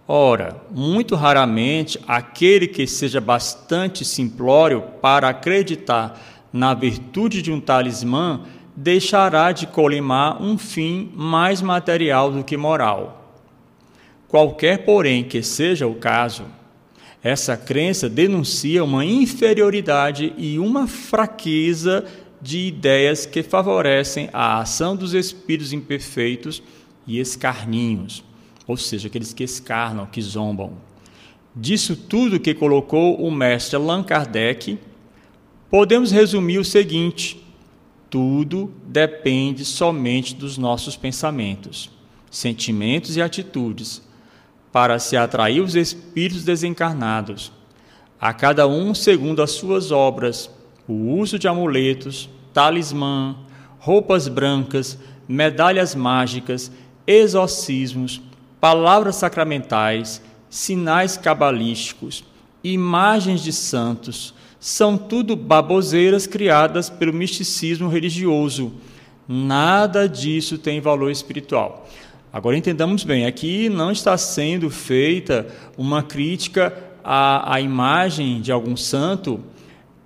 [0.06, 6.20] Ora, muito raramente aquele que seja bastante simplório para acreditar
[6.52, 8.42] na virtude de um talismã
[8.76, 13.19] deixará de colimar um fim mais material do que moral.
[14.30, 16.44] Qualquer, porém, que seja o caso,
[17.20, 22.04] essa crença denuncia uma inferioridade e uma fraqueza
[22.40, 26.62] de ideias que favorecem a ação dos espíritos imperfeitos
[27.08, 28.22] e escarninhos,
[28.68, 30.74] ou seja, aqueles que escarnam, que zombam.
[31.54, 34.78] Disso tudo que colocou o mestre Allan Kardec,
[35.68, 37.44] podemos resumir o seguinte:
[38.08, 41.90] tudo depende somente dos nossos pensamentos,
[42.30, 44.08] sentimentos e atitudes
[44.72, 47.52] para se atrair os espíritos desencarnados,
[48.20, 50.50] a cada um segundo as suas obras,
[50.86, 53.36] o uso de amuletos, talismã,
[53.78, 56.70] roupas brancas, medalhas mágicas,
[57.06, 58.20] exorcismos,
[58.60, 62.24] palavras sacramentais, sinais cabalísticos,
[62.62, 68.74] imagens de santos, são tudo baboseiras criadas pelo misticismo religioso.
[69.26, 71.88] Nada disso tem valor espiritual.
[72.32, 76.72] Agora entendamos bem, aqui não está sendo feita uma crítica
[77.02, 79.40] à, à imagem de algum santo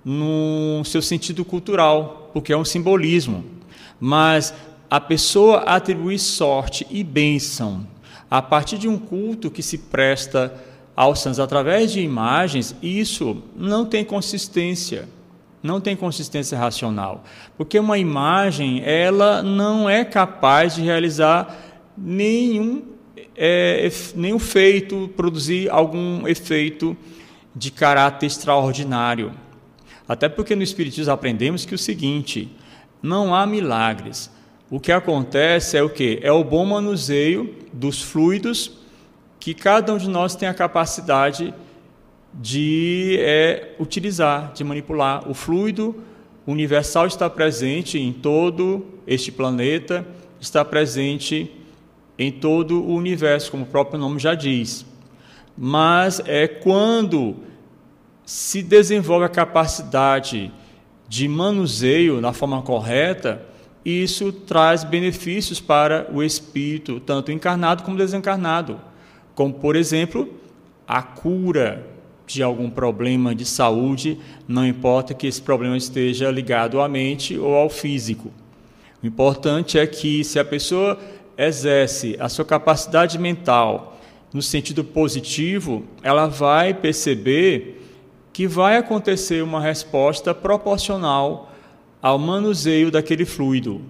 [0.03, 3.45] no seu sentido cultural, porque é um simbolismo.
[3.99, 4.55] Mas
[4.89, 7.85] a pessoa atribuir sorte e bênção
[8.29, 10.51] a partir de um culto que se presta
[10.95, 15.07] aos santos através de imagens, isso não tem consistência,
[15.61, 17.23] não tem consistência racional,
[17.55, 21.64] porque uma imagem ela não é capaz de realizar
[21.97, 22.95] nenhum
[23.35, 26.95] é, nenhum feito, produzir algum efeito
[27.55, 29.33] de caráter extraordinário.
[30.07, 32.49] Até porque no Espiritismo aprendemos que o seguinte:
[33.01, 34.29] não há milagres.
[34.69, 36.19] O que acontece é o que?
[36.21, 38.71] É o bom manuseio dos fluidos
[39.39, 41.53] que cada um de nós tem a capacidade
[42.33, 45.29] de é, utilizar, de manipular.
[45.29, 45.95] O fluido
[46.47, 50.05] universal está presente em todo este planeta,
[50.39, 51.51] está presente
[52.17, 54.85] em todo o universo, como o próprio nome já diz.
[55.57, 57.37] Mas é quando
[58.25, 60.51] se desenvolve a capacidade
[61.07, 63.41] de manuseio na forma correta,
[63.83, 68.81] isso traz benefícios para o espírito, tanto encarnado como desencarnado,
[69.35, 70.27] como, por exemplo,
[70.87, 71.85] a cura
[72.25, 77.53] de algum problema de saúde, não importa que esse problema esteja ligado à mente ou
[77.53, 78.31] ao físico.
[79.03, 80.97] O importante é que, se a pessoa
[81.37, 83.97] exerce a sua capacidade mental
[84.33, 87.81] no sentido positivo, ela vai perceber
[88.33, 91.51] que vai acontecer uma resposta proporcional
[92.01, 93.81] ao manuseio daquele fluido.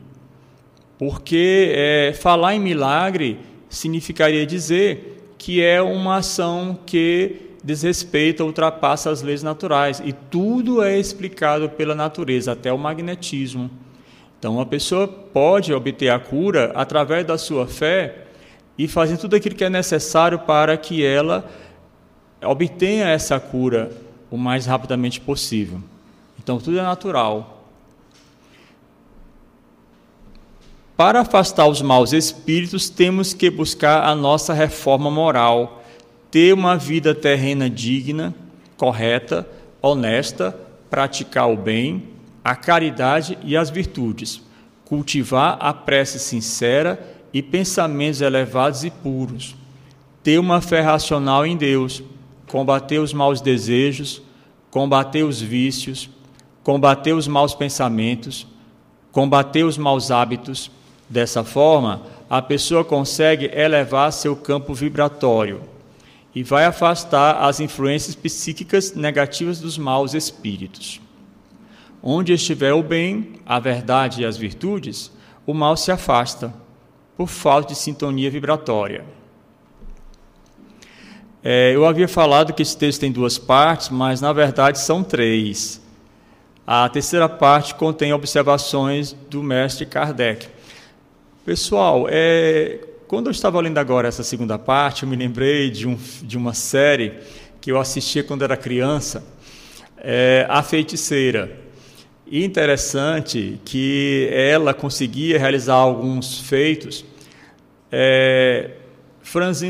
[1.00, 9.24] Porque é, falar em milagre significaria dizer que é uma ação que desrespeita, ultrapassa as
[9.24, 10.00] leis naturais.
[10.06, 13.72] E tudo é explicado pela natureza, até o magnetismo.
[14.46, 18.28] Então, uma pessoa pode obter a cura através da sua fé
[18.78, 21.50] e fazer tudo aquilo que é necessário para que ela
[22.44, 23.92] obtenha essa cura
[24.30, 25.82] o mais rapidamente possível.
[26.38, 27.66] Então, tudo é natural.
[30.96, 35.84] Para afastar os maus espíritos, temos que buscar a nossa reforma moral,
[36.30, 38.32] ter uma vida terrena digna,
[38.78, 39.50] correta,
[39.82, 40.56] honesta,
[40.88, 42.14] praticar o bem
[42.46, 44.40] a caridade e as virtudes,
[44.86, 49.56] cultivar a prece sincera e pensamentos elevados e puros,
[50.22, 52.04] ter uma fé racional em Deus,
[52.48, 54.22] combater os maus desejos,
[54.70, 56.08] combater os vícios,
[56.64, 58.46] combater os maus pensamentos,
[59.12, 60.70] combater os maus hábitos.
[61.10, 65.62] Dessa forma, a pessoa consegue elevar seu campo vibratório
[66.34, 71.02] e vai afastar as influências psíquicas negativas dos maus espíritos.
[72.08, 75.12] Onde estiver o bem, a verdade e as virtudes,
[75.44, 76.54] o mal se afasta,
[77.18, 79.04] por falta de sintonia vibratória.
[81.44, 85.82] É, eu havia falado que esse texto tem duas partes, mas na verdade são três.
[86.68, 90.48] A terceira parte contém observações do mestre Kardec.
[91.44, 95.98] Pessoal, é, quando eu estava lendo agora essa segunda parte, eu me lembrei de, um,
[96.22, 97.14] de uma série
[97.60, 99.26] que eu assistia quando era criança,
[99.98, 101.65] é, A Feiticeira.
[102.32, 107.06] Interessante que ela conseguia realizar alguns feitos
[107.92, 108.72] é,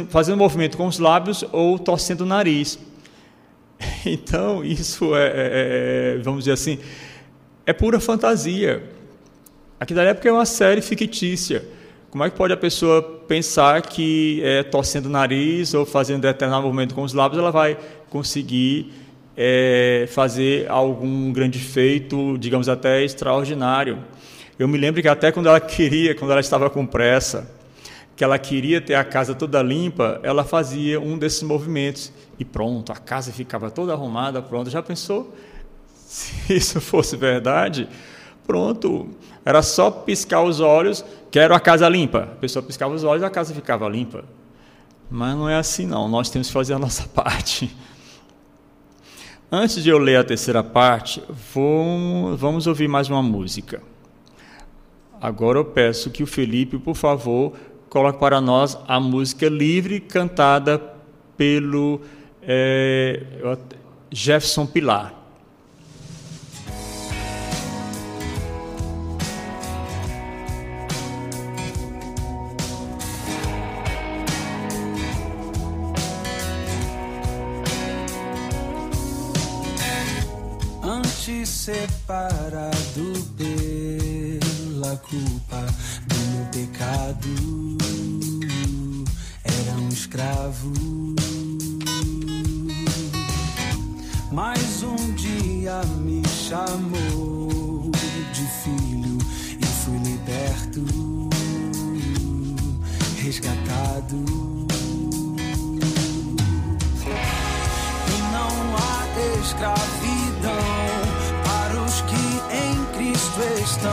[0.10, 2.80] fazendo movimento com os lábios ou torcendo o nariz.
[4.06, 6.80] Então, isso é, é, é, vamos dizer assim,
[7.66, 8.84] é pura fantasia.
[9.80, 11.66] Aqui da época é uma série fictícia.
[12.10, 16.64] Como é que pode a pessoa pensar que é, torcendo o nariz ou fazendo determinado
[16.64, 17.78] movimento com os lábios ela vai
[18.10, 18.94] conseguir
[19.38, 24.00] é, fazer algum grande feito, digamos até extraordinário.
[24.58, 27.52] Eu me lembro que até quando ela queria, quando ela estava com pressa,
[28.16, 32.92] que ela queria ter a casa toda limpa, ela fazia um desses movimentos e pronto,
[32.92, 34.70] a casa ficava toda arrumada, pronto.
[34.70, 35.36] Já pensou?
[36.06, 37.90] Se isso fosse verdade,
[38.48, 39.10] pronto,
[39.44, 42.20] era só piscar os olhos, quero a casa limpa.
[42.24, 44.24] A pessoa piscava os olhos a casa ficava limpa.
[45.10, 47.76] Mas não é assim não, nós temos que fazer a nossa parte.
[49.58, 53.82] Antes de eu ler a terceira parte, vou, vamos ouvir mais uma música.
[55.22, 57.54] Agora eu peço que o Felipe, por favor,
[57.90, 60.78] coloque para nós a música livre cantada
[61.38, 62.02] pelo
[62.42, 63.24] é,
[64.12, 65.14] Jefferson Pilar.
[81.26, 85.66] te separado pela culpa
[86.06, 87.30] do meu pecado.
[89.44, 90.72] Era um escravo.
[94.32, 97.90] Mas um dia me chamou
[98.32, 99.18] de filho
[99.60, 100.86] e fui liberto,
[103.18, 104.24] resgatado.
[108.08, 110.15] E não há escravidão.
[113.66, 113.92] Estão.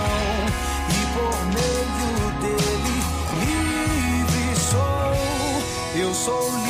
[0.88, 2.96] E por meio dele
[3.40, 6.00] livre sou.
[6.00, 6.61] Eu sou livre.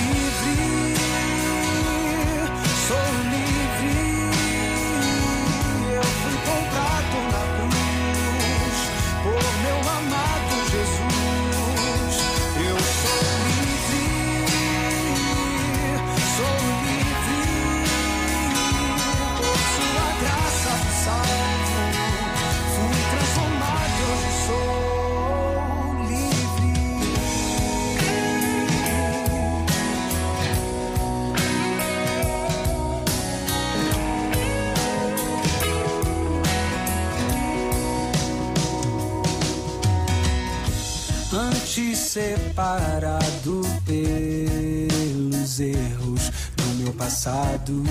[42.13, 47.83] Separado pelos erros do meu passado,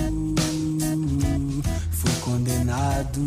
[1.90, 3.20] fui condenado.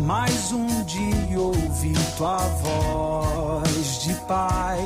[0.00, 4.80] Mas um dia ouvi tua voz de pai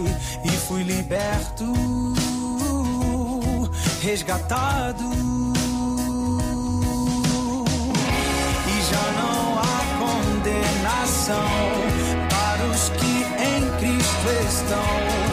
[0.45, 1.73] e fui liberto,
[4.03, 5.05] resgatado.
[8.67, 11.71] E já não há condenação
[14.51, 15.30] Cristo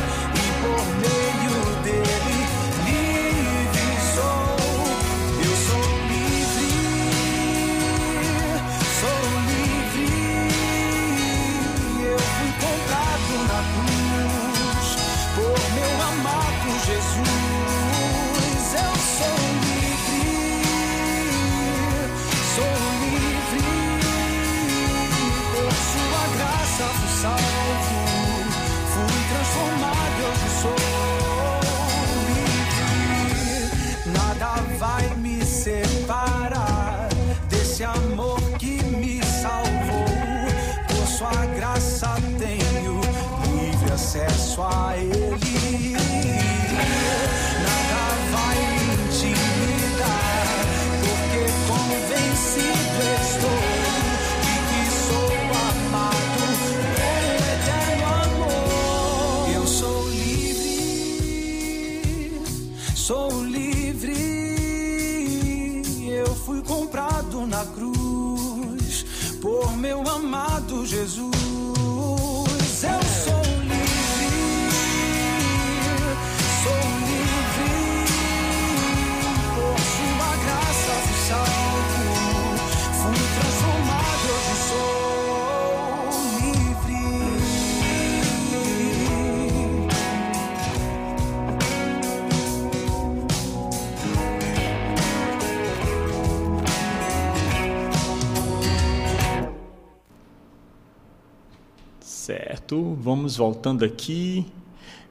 [102.78, 104.45] Vamos voltando aqui.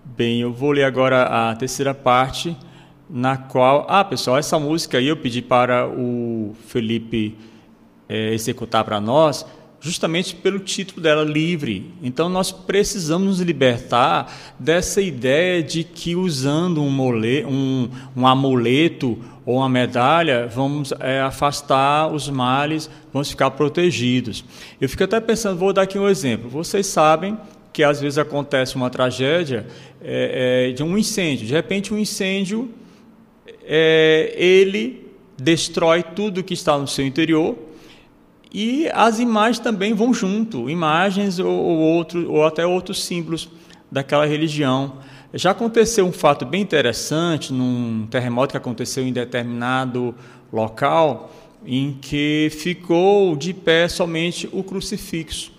[0.04, 2.56] Bem, eu vou ler agora a terceira parte,
[3.10, 3.86] na qual.
[3.88, 7.36] Ah, pessoal, essa música aí eu pedi para o Felipe
[8.08, 9.44] eh, executar para nós,
[9.80, 11.92] justamente pelo título dela, Livre.
[12.02, 19.18] Então, nós precisamos nos libertar dessa ideia de que usando um, mole, um, um amuleto
[19.44, 24.44] ou uma medalha, vamos eh, afastar os males, vamos ficar protegidos.
[24.80, 26.48] Eu fico até pensando, vou dar aqui um exemplo.
[26.48, 27.36] Vocês sabem
[27.76, 29.66] que às vezes acontece uma tragédia
[30.00, 31.46] eh, eh, de um incêndio.
[31.46, 32.70] De repente, um incêndio,
[33.66, 37.54] eh, ele destrói tudo que está no seu interior
[38.50, 43.50] e as imagens também vão junto, imagens ou, ou, outro, ou até outros símbolos
[43.92, 44.94] daquela religião.
[45.34, 50.14] Já aconteceu um fato bem interessante num terremoto que aconteceu em determinado
[50.50, 51.30] local,
[51.62, 55.55] em que ficou de pé somente o crucifixo.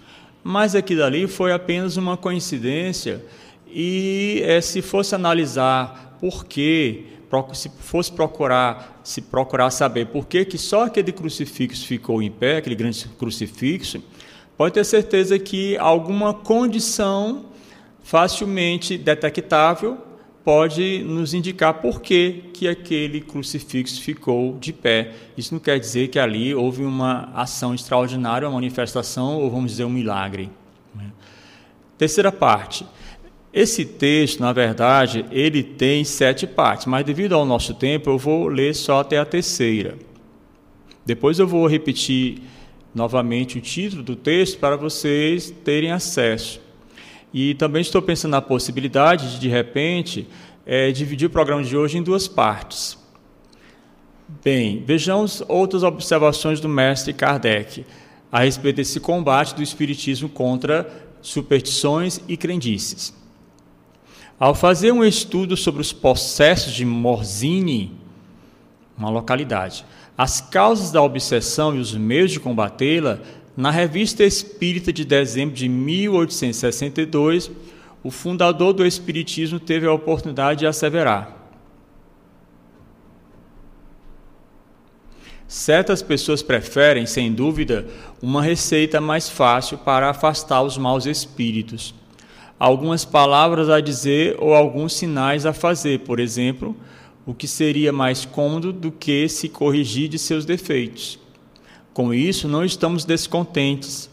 [0.50, 3.22] Mas aquilo ali foi apenas uma coincidência,
[3.70, 7.04] e é, se fosse analisar por quê,
[7.54, 12.56] se fosse procurar, se procurar saber por que, que só aquele crucifixo ficou em pé,
[12.56, 14.02] aquele grande crucifixo,
[14.56, 17.48] pode ter certeza que alguma condição
[18.02, 19.98] facilmente detectável
[20.48, 25.12] pode nos indicar por que, que aquele crucifixo ficou de pé.
[25.36, 29.84] Isso não quer dizer que ali houve uma ação extraordinária, uma manifestação, ou vamos dizer,
[29.84, 30.50] um milagre.
[31.98, 32.86] Terceira parte.
[33.52, 38.48] Esse texto, na verdade, ele tem sete partes, mas devido ao nosso tempo, eu vou
[38.48, 39.98] ler só até a terceira.
[41.06, 42.42] Depois eu vou repetir
[42.96, 46.62] novamente o título do texto para vocês terem acesso.
[47.34, 50.28] E também estou pensando na possibilidade de, de repente,
[50.66, 52.98] é, dividir o programa de hoje em duas partes.
[54.44, 57.86] Bem, vejamos outras observações do mestre Kardec
[58.32, 60.90] a respeito desse combate do Espiritismo contra
[61.22, 63.14] superstições e crendices.
[64.40, 67.98] Ao fazer um estudo sobre os processos de Morzine,
[68.98, 69.86] uma localidade,
[70.18, 73.20] as causas da obsessão e os meios de combatê-la,
[73.58, 77.50] na Revista Espírita de dezembro de 1862,
[78.04, 81.36] o fundador do Espiritismo teve a oportunidade de asseverar:
[85.48, 87.88] Certas pessoas preferem, sem dúvida,
[88.22, 91.96] uma receita mais fácil para afastar os maus espíritos.
[92.60, 96.78] Algumas palavras a dizer ou alguns sinais a fazer, por exemplo,
[97.26, 101.20] o que seria mais cômodo do que se corrigir de seus defeitos.
[101.98, 104.08] Com isso, não estamos descontentes,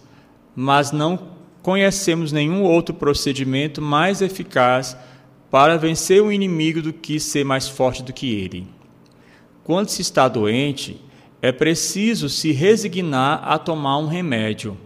[0.57, 1.18] mas não
[1.61, 4.97] conhecemos nenhum outro procedimento mais eficaz
[5.51, 8.66] para vencer o inimigo do que ser mais forte do que ele.
[9.62, 10.99] Quando se está doente,
[11.43, 14.78] é preciso se resignar a tomar um remédio,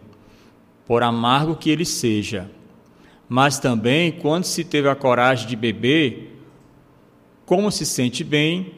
[0.84, 2.50] por amargo que ele seja.
[3.28, 6.36] Mas também, quando se teve a coragem de beber,
[7.46, 8.72] como se sente bem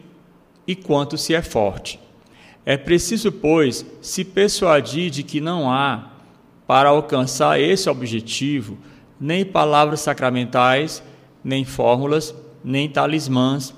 [0.66, 1.98] e quanto se é forte.
[2.64, 6.10] É preciso, pois, se persuadir de que não há,
[6.66, 8.78] para alcançar esse objetivo,
[9.20, 11.02] nem palavras sacramentais,
[11.42, 13.74] nem fórmulas, nem talismãs,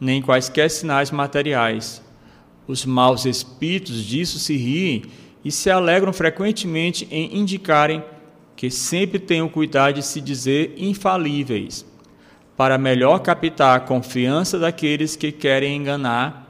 [0.00, 2.02] nem quaisquer sinais materiais.
[2.66, 5.02] Os maus espíritos disso se riem
[5.44, 8.02] e se alegram frequentemente em indicarem
[8.56, 11.84] que sempre tenham cuidado de se dizer infalíveis,
[12.56, 16.43] para melhor captar a confiança daqueles que querem enganar,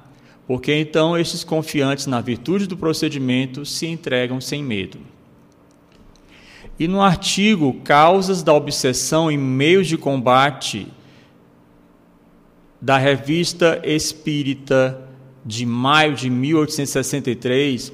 [0.46, 4.98] porque então estes confiantes na virtude do procedimento se entregam sem medo.
[6.78, 10.88] E no artigo Causas da Obsessão e Meios de Combate
[12.80, 15.00] da revista Espírita
[15.44, 17.92] de maio de 1863,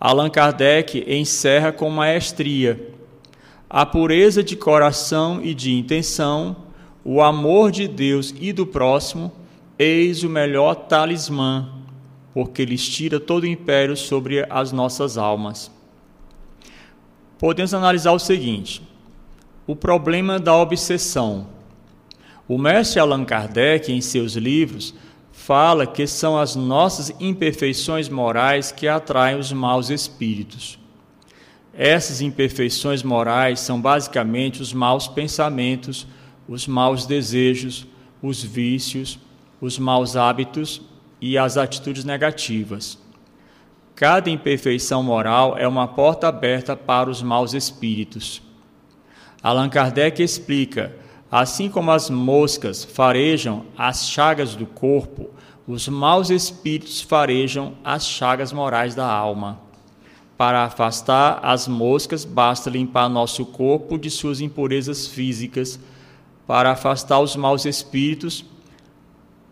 [0.00, 2.92] Allan Kardec encerra com maestria
[3.74, 6.56] a pureza de coração e de intenção,
[7.02, 9.32] o amor de Deus e do próximo,
[9.78, 11.81] eis o melhor talismã,
[12.32, 15.70] porque lhes tira todo o império sobre as nossas almas.
[17.38, 18.82] Podemos analisar o seguinte:
[19.66, 21.46] o problema da obsessão.
[22.48, 24.94] O mestre Allan Kardec, em seus livros,
[25.32, 30.78] fala que são as nossas imperfeições morais que atraem os maus espíritos.
[31.74, 36.06] Essas imperfeições morais são basicamente os maus pensamentos,
[36.46, 37.86] os maus desejos,
[38.20, 39.18] os vícios,
[39.60, 40.82] os maus hábitos
[41.22, 42.98] e as atitudes negativas.
[43.94, 48.42] Cada imperfeição moral é uma porta aberta para os maus espíritos.
[49.40, 50.96] Allan Kardec explica
[51.30, 55.30] Assim como as moscas farejam as chagas do corpo,
[55.66, 59.58] os maus espíritos farejam as chagas morais da alma.
[60.36, 65.78] Para afastar as moscas, basta limpar nosso corpo de suas impurezas físicas.
[66.46, 68.44] Para afastar os maus espíritos,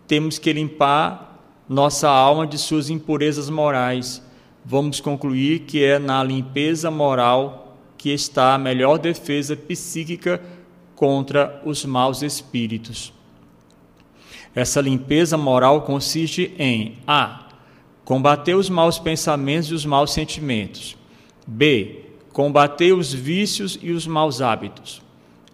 [0.06, 1.29] temos que limpar
[1.70, 4.20] nossa alma de suas impurezas morais.
[4.64, 10.42] Vamos concluir que é na limpeza moral que está a melhor defesa psíquica
[10.96, 13.12] contra os maus espíritos.
[14.52, 17.46] Essa limpeza moral consiste em a.
[18.04, 20.96] combater os maus pensamentos e os maus sentimentos.
[21.46, 22.04] b.
[22.32, 25.00] combater os vícios e os maus hábitos.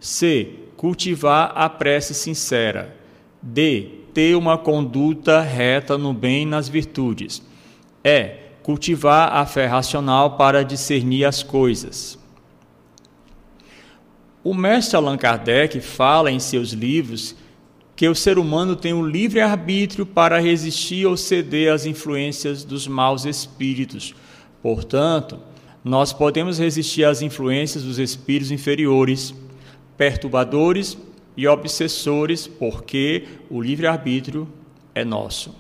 [0.01, 0.61] c.
[0.79, 2.97] cultivar a prece sincera.
[3.43, 4.06] d.
[4.17, 7.43] ter uma conduta reta no bem e nas virtudes.
[8.03, 8.47] e.
[8.63, 12.19] cultivar a fé racional para discernir as coisas.
[14.43, 17.37] O mestre Allan Kardec fala em seus livros
[17.95, 22.65] que o ser humano tem o um livre arbítrio para resistir ou ceder às influências
[22.65, 24.15] dos maus espíritos.
[24.63, 25.39] Portanto,
[25.85, 29.35] nós podemos resistir às influências dos espíritos inferiores,
[29.95, 30.97] perturbadores
[31.37, 34.49] e obsessores, porque o livre arbítrio
[34.95, 35.55] é nosso.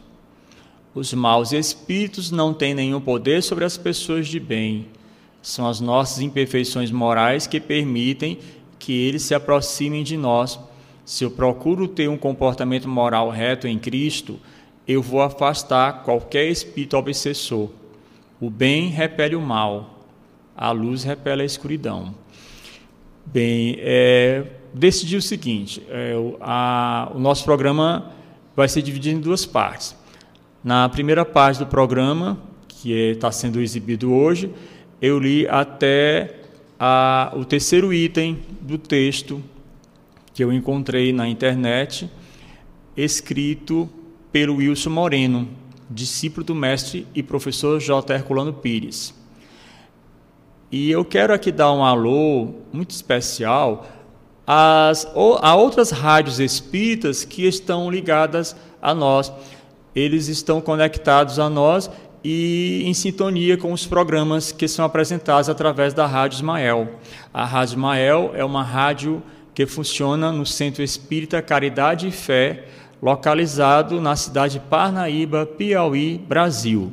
[0.94, 4.86] Os maus espíritos não têm nenhum poder sobre as pessoas de bem.
[5.42, 8.38] São as nossas imperfeições morais que permitem
[8.78, 10.58] que eles se aproximem de nós.
[11.04, 14.40] Se eu procuro ter um comportamento moral reto em Cristo,
[14.88, 17.70] eu vou afastar qualquer espírito obsessor.
[18.40, 20.04] O bem repele o mal,
[20.56, 22.14] a luz repele a escuridão.
[23.24, 24.44] Bem, é,
[24.76, 28.12] decidi o seguinte: é, a, o nosso programa
[28.54, 29.96] vai ser dividido em duas partes.
[30.62, 34.52] Na primeira parte do programa, que está é, sendo exibido hoje,
[35.00, 36.40] eu li até
[36.78, 39.42] a, o terceiro item do texto
[40.34, 42.10] que eu encontrei na internet,
[42.94, 43.88] escrito
[44.30, 45.48] pelo Wilson Moreno,
[45.88, 48.14] discípulo do mestre e professor J.
[48.14, 49.14] Herculano Pires.
[50.70, 53.86] E eu quero aqui dar um alô muito especial
[54.46, 55.06] às,
[55.40, 59.32] a outras rádios espíritas que estão ligadas a nós.
[59.94, 61.90] Eles estão conectados a nós
[62.22, 66.88] e em sintonia com os programas que são apresentados através da Rádio Ismael.
[67.32, 69.22] A Rádio Ismael é uma rádio
[69.54, 72.64] que funciona no Centro Espírita Caridade e Fé,
[73.00, 76.92] localizado na cidade de Parnaíba, Piauí, Brasil.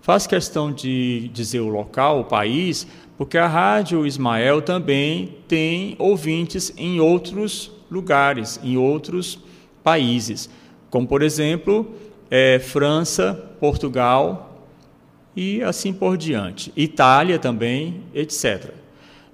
[0.00, 2.86] Faz questão de dizer o local, o país,
[3.16, 9.38] porque a Rádio Ismael também tem ouvintes em outros lugares, em outros
[9.82, 10.50] países,
[10.90, 11.94] como por exemplo
[12.30, 14.64] é, França, Portugal
[15.34, 18.74] e assim por diante, Itália também, etc.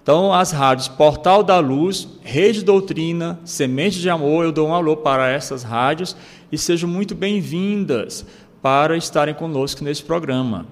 [0.02, 4.96] Então, as rádios Portal da Luz, Rede Doutrina, Semente de Amor, eu dou um alô
[4.96, 6.16] para essas rádios
[6.50, 8.26] e sejam muito bem-vindas
[8.60, 10.66] para estarem conosco nesse programa.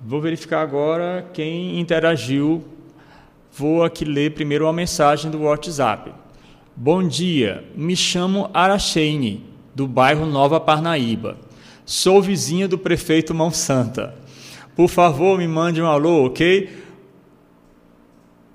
[0.00, 2.62] Vou verificar agora quem interagiu.
[3.50, 6.12] Vou aqui ler primeiro uma mensagem do WhatsApp.
[6.76, 9.42] Bom dia, me chamo Aracheine,
[9.74, 11.38] do bairro Nova Parnaíba.
[11.86, 14.14] Sou vizinha do prefeito Mão Santa.
[14.74, 16.84] Por favor, me mande um alô, ok?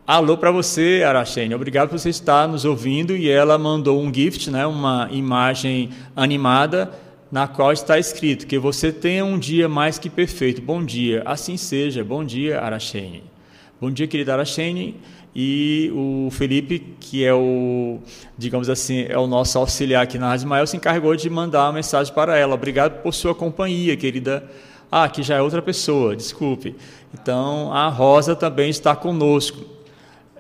[0.06, 1.56] Alô para você, Arachene.
[1.56, 3.16] Obrigado por você estar nos ouvindo.
[3.16, 6.92] E ela mandou um gift, né, uma imagem animada,
[7.32, 10.62] na qual está escrito que você tenha um dia mais que perfeito.
[10.62, 11.24] Bom dia.
[11.26, 12.04] Assim seja.
[12.04, 13.24] Bom dia, Arachene.
[13.80, 14.96] Bom dia, querida Arachene.
[15.34, 18.00] E o Felipe, que é o,
[18.38, 21.74] digamos assim, é o nosso auxiliar aqui na Rádio Maior, se encarregou de mandar uma
[21.74, 22.54] mensagem para ela.
[22.54, 24.44] Obrigado por sua companhia, querida.
[24.92, 26.76] Ah, aqui já é outra pessoa, desculpe.
[27.14, 29.82] Então, a Rosa também está conosco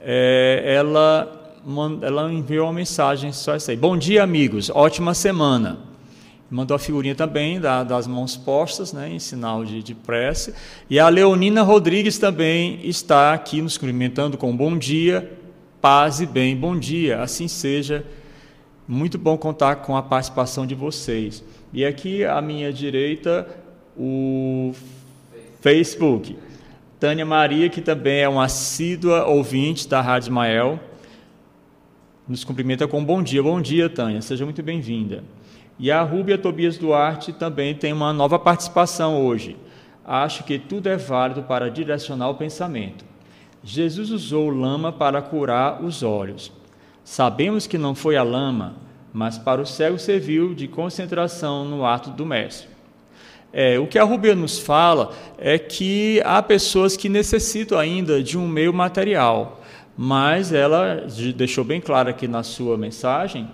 [0.03, 1.61] é, ela,
[2.01, 3.77] ela enviou uma mensagem só isso aí.
[3.77, 4.71] Bom dia, amigos.
[4.73, 5.90] Ótima semana.
[6.51, 10.53] Mandou a figurinha também da, das mãos postas, né, em sinal de, de prece.
[10.89, 15.31] E a Leonina Rodrigues também está aqui nos cumprimentando com bom dia,
[15.79, 16.53] paz e bem.
[16.57, 18.05] Bom dia, assim seja.
[18.85, 21.41] Muito bom contar com a participação de vocês.
[21.71, 23.47] E aqui à minha direita,
[23.97, 24.73] o
[25.61, 26.37] Facebook.
[26.99, 30.81] Tânia Maria, que também é uma assídua ouvinte da Rádio Ismael,
[32.27, 33.41] nos cumprimenta com bom dia.
[33.41, 35.23] Bom dia, Tânia, seja muito bem-vinda.
[35.81, 39.57] E a Rúbia Tobias Duarte também tem uma nova participação hoje.
[40.05, 43.03] Acho que tudo é válido para direcionar o pensamento.
[43.63, 46.51] Jesus usou lama para curar os olhos.
[47.03, 48.75] Sabemos que não foi a lama,
[49.11, 52.69] mas para o cego serviu de concentração no ato do Mestre.
[53.51, 58.37] É, o que a Rubia nos fala é que há pessoas que necessitam ainda de
[58.37, 59.59] um meio material,
[59.97, 63.49] mas ela deixou bem claro aqui na sua mensagem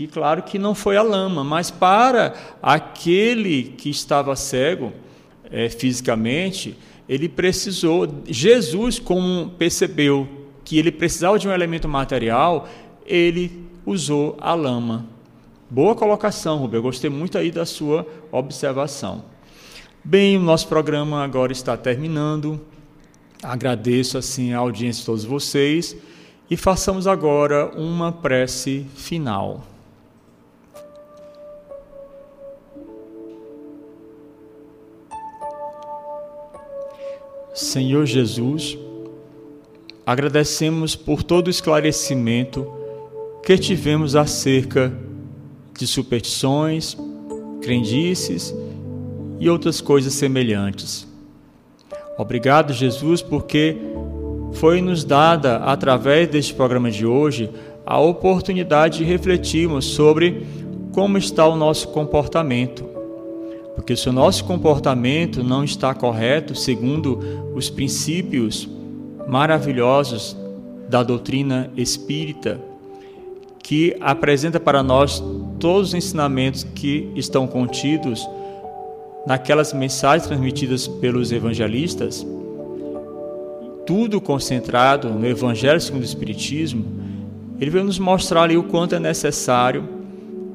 [0.00, 2.32] que, claro, que não foi a lama, mas para
[2.62, 4.94] aquele que estava cego
[5.50, 6.74] é, fisicamente,
[7.06, 10.26] ele precisou, Jesus, como percebeu
[10.64, 12.66] que ele precisava de um elemento material,
[13.04, 15.04] ele usou a lama.
[15.68, 16.78] Boa colocação, Rubem.
[16.78, 19.22] Eu gostei muito aí da sua observação.
[20.02, 22.58] Bem, o nosso programa agora está terminando.
[23.42, 25.94] Agradeço assim a audiência de todos vocês
[26.50, 29.66] e façamos agora uma prece final.
[37.60, 38.78] Senhor Jesus,
[40.06, 42.66] agradecemos por todo o esclarecimento
[43.42, 44.90] que tivemos acerca
[45.78, 46.96] de superstições,
[47.60, 48.54] crendices
[49.38, 51.06] e outras coisas semelhantes.
[52.16, 53.76] Obrigado, Jesus, porque
[54.54, 57.50] foi nos dada, através deste programa de hoje,
[57.84, 60.46] a oportunidade de refletirmos sobre
[60.92, 62.89] como está o nosso comportamento.
[63.80, 67.18] Porque se o nosso comportamento não está correto, segundo
[67.54, 68.68] os princípios
[69.26, 70.36] maravilhosos
[70.86, 72.60] da doutrina espírita,
[73.62, 75.24] que apresenta para nós
[75.58, 78.28] todos os ensinamentos que estão contidos
[79.26, 82.26] naquelas mensagens transmitidas pelos evangelistas,
[83.86, 86.84] tudo concentrado no Evangelho segundo o Espiritismo,
[87.58, 89.88] ele veio nos mostrar ali o quanto é necessário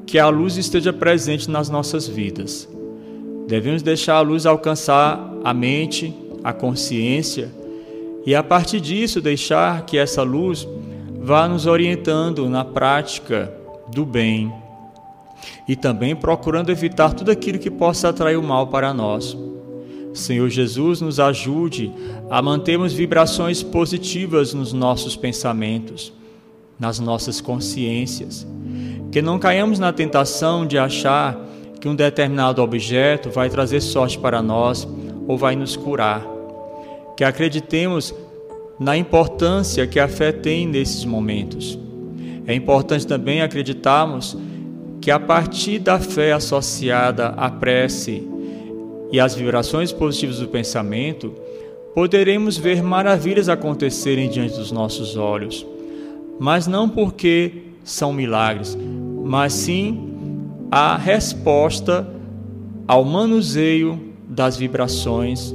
[0.06, 2.68] que a luz esteja presente nas nossas vidas.
[3.46, 7.50] Devemos deixar a luz alcançar a mente, a consciência,
[8.24, 10.66] e a partir disso deixar que essa luz
[11.20, 13.52] vá nos orientando na prática
[13.88, 14.52] do bem
[15.68, 19.36] e também procurando evitar tudo aquilo que possa atrair o mal para nós.
[20.12, 21.92] Senhor Jesus, nos ajude
[22.30, 26.12] a mantermos vibrações positivas nos nossos pensamentos,
[26.80, 28.46] nas nossas consciências.
[29.12, 31.38] Que não caiamos na tentação de achar
[31.86, 34.88] que um determinado objeto vai trazer sorte para nós
[35.28, 36.26] ou vai nos curar.
[37.16, 38.12] Que acreditemos
[38.76, 41.78] na importância que a fé tem nesses momentos.
[42.44, 44.36] É importante também acreditarmos
[45.00, 48.20] que a partir da fé associada à prece
[49.12, 51.32] e às vibrações positivas do pensamento,
[51.94, 55.64] poderemos ver maravilhas acontecerem diante dos nossos olhos.
[56.36, 57.52] Mas não porque
[57.84, 58.76] são milagres,
[59.22, 60.15] mas sim
[60.70, 62.08] a resposta
[62.86, 65.54] ao manuseio das vibrações,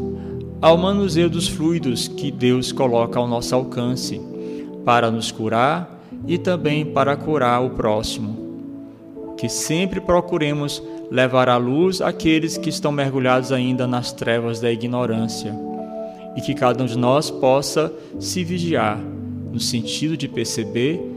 [0.62, 4.22] ao manuseio dos fluidos que Deus coloca ao nosso alcance
[4.86, 8.51] para nos curar e também para curar o próximo.
[9.38, 15.53] Que sempre procuremos levar à luz aqueles que estão mergulhados ainda nas trevas da ignorância
[16.36, 18.97] e que cada um de nós possa se vigiar
[19.51, 21.11] no sentido de perceber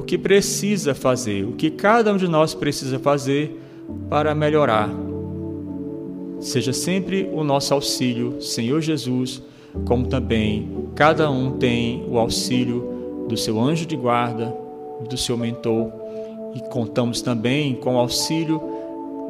[0.00, 3.60] o que precisa fazer, o que cada um de nós precisa fazer
[4.08, 4.88] para melhorar.
[6.40, 9.42] Seja sempre o nosso auxílio, Senhor Jesus,
[9.84, 14.54] como também cada um tem o auxílio do seu anjo de guarda,
[15.06, 15.92] do seu mentor,
[16.54, 18.60] e contamos também com o auxílio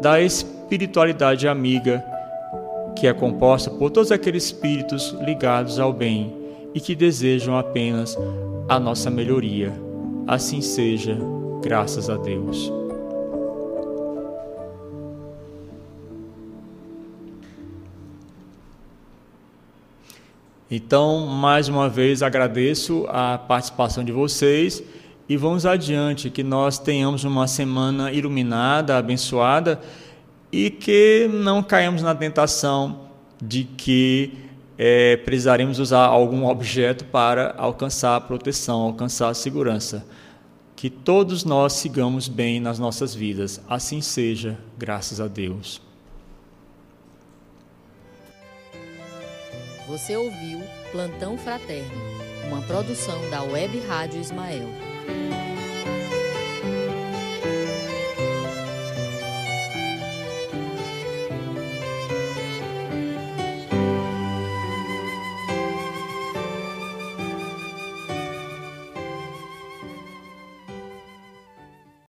[0.00, 2.02] da espiritualidade amiga,
[2.96, 6.32] que é composta por todos aqueles espíritos ligados ao bem
[6.72, 8.16] e que desejam apenas
[8.68, 9.89] a nossa melhoria.
[10.31, 11.18] Assim seja,
[11.61, 12.72] graças a Deus.
[20.70, 24.81] Então, mais uma vez agradeço a participação de vocês
[25.28, 29.81] e vamos adiante, que nós tenhamos uma semana iluminada, abençoada
[30.53, 33.01] e que não caímos na tentação
[33.43, 34.39] de que
[34.78, 40.07] é, precisaremos usar algum objeto para alcançar a proteção, alcançar a segurança.
[40.81, 43.61] Que todos nós sigamos bem nas nossas vidas.
[43.68, 45.78] Assim seja, graças a Deus.
[49.87, 50.59] Você ouviu
[50.91, 52.01] Plantão Fraterno,
[52.49, 54.68] uma produção da Web Rádio Ismael.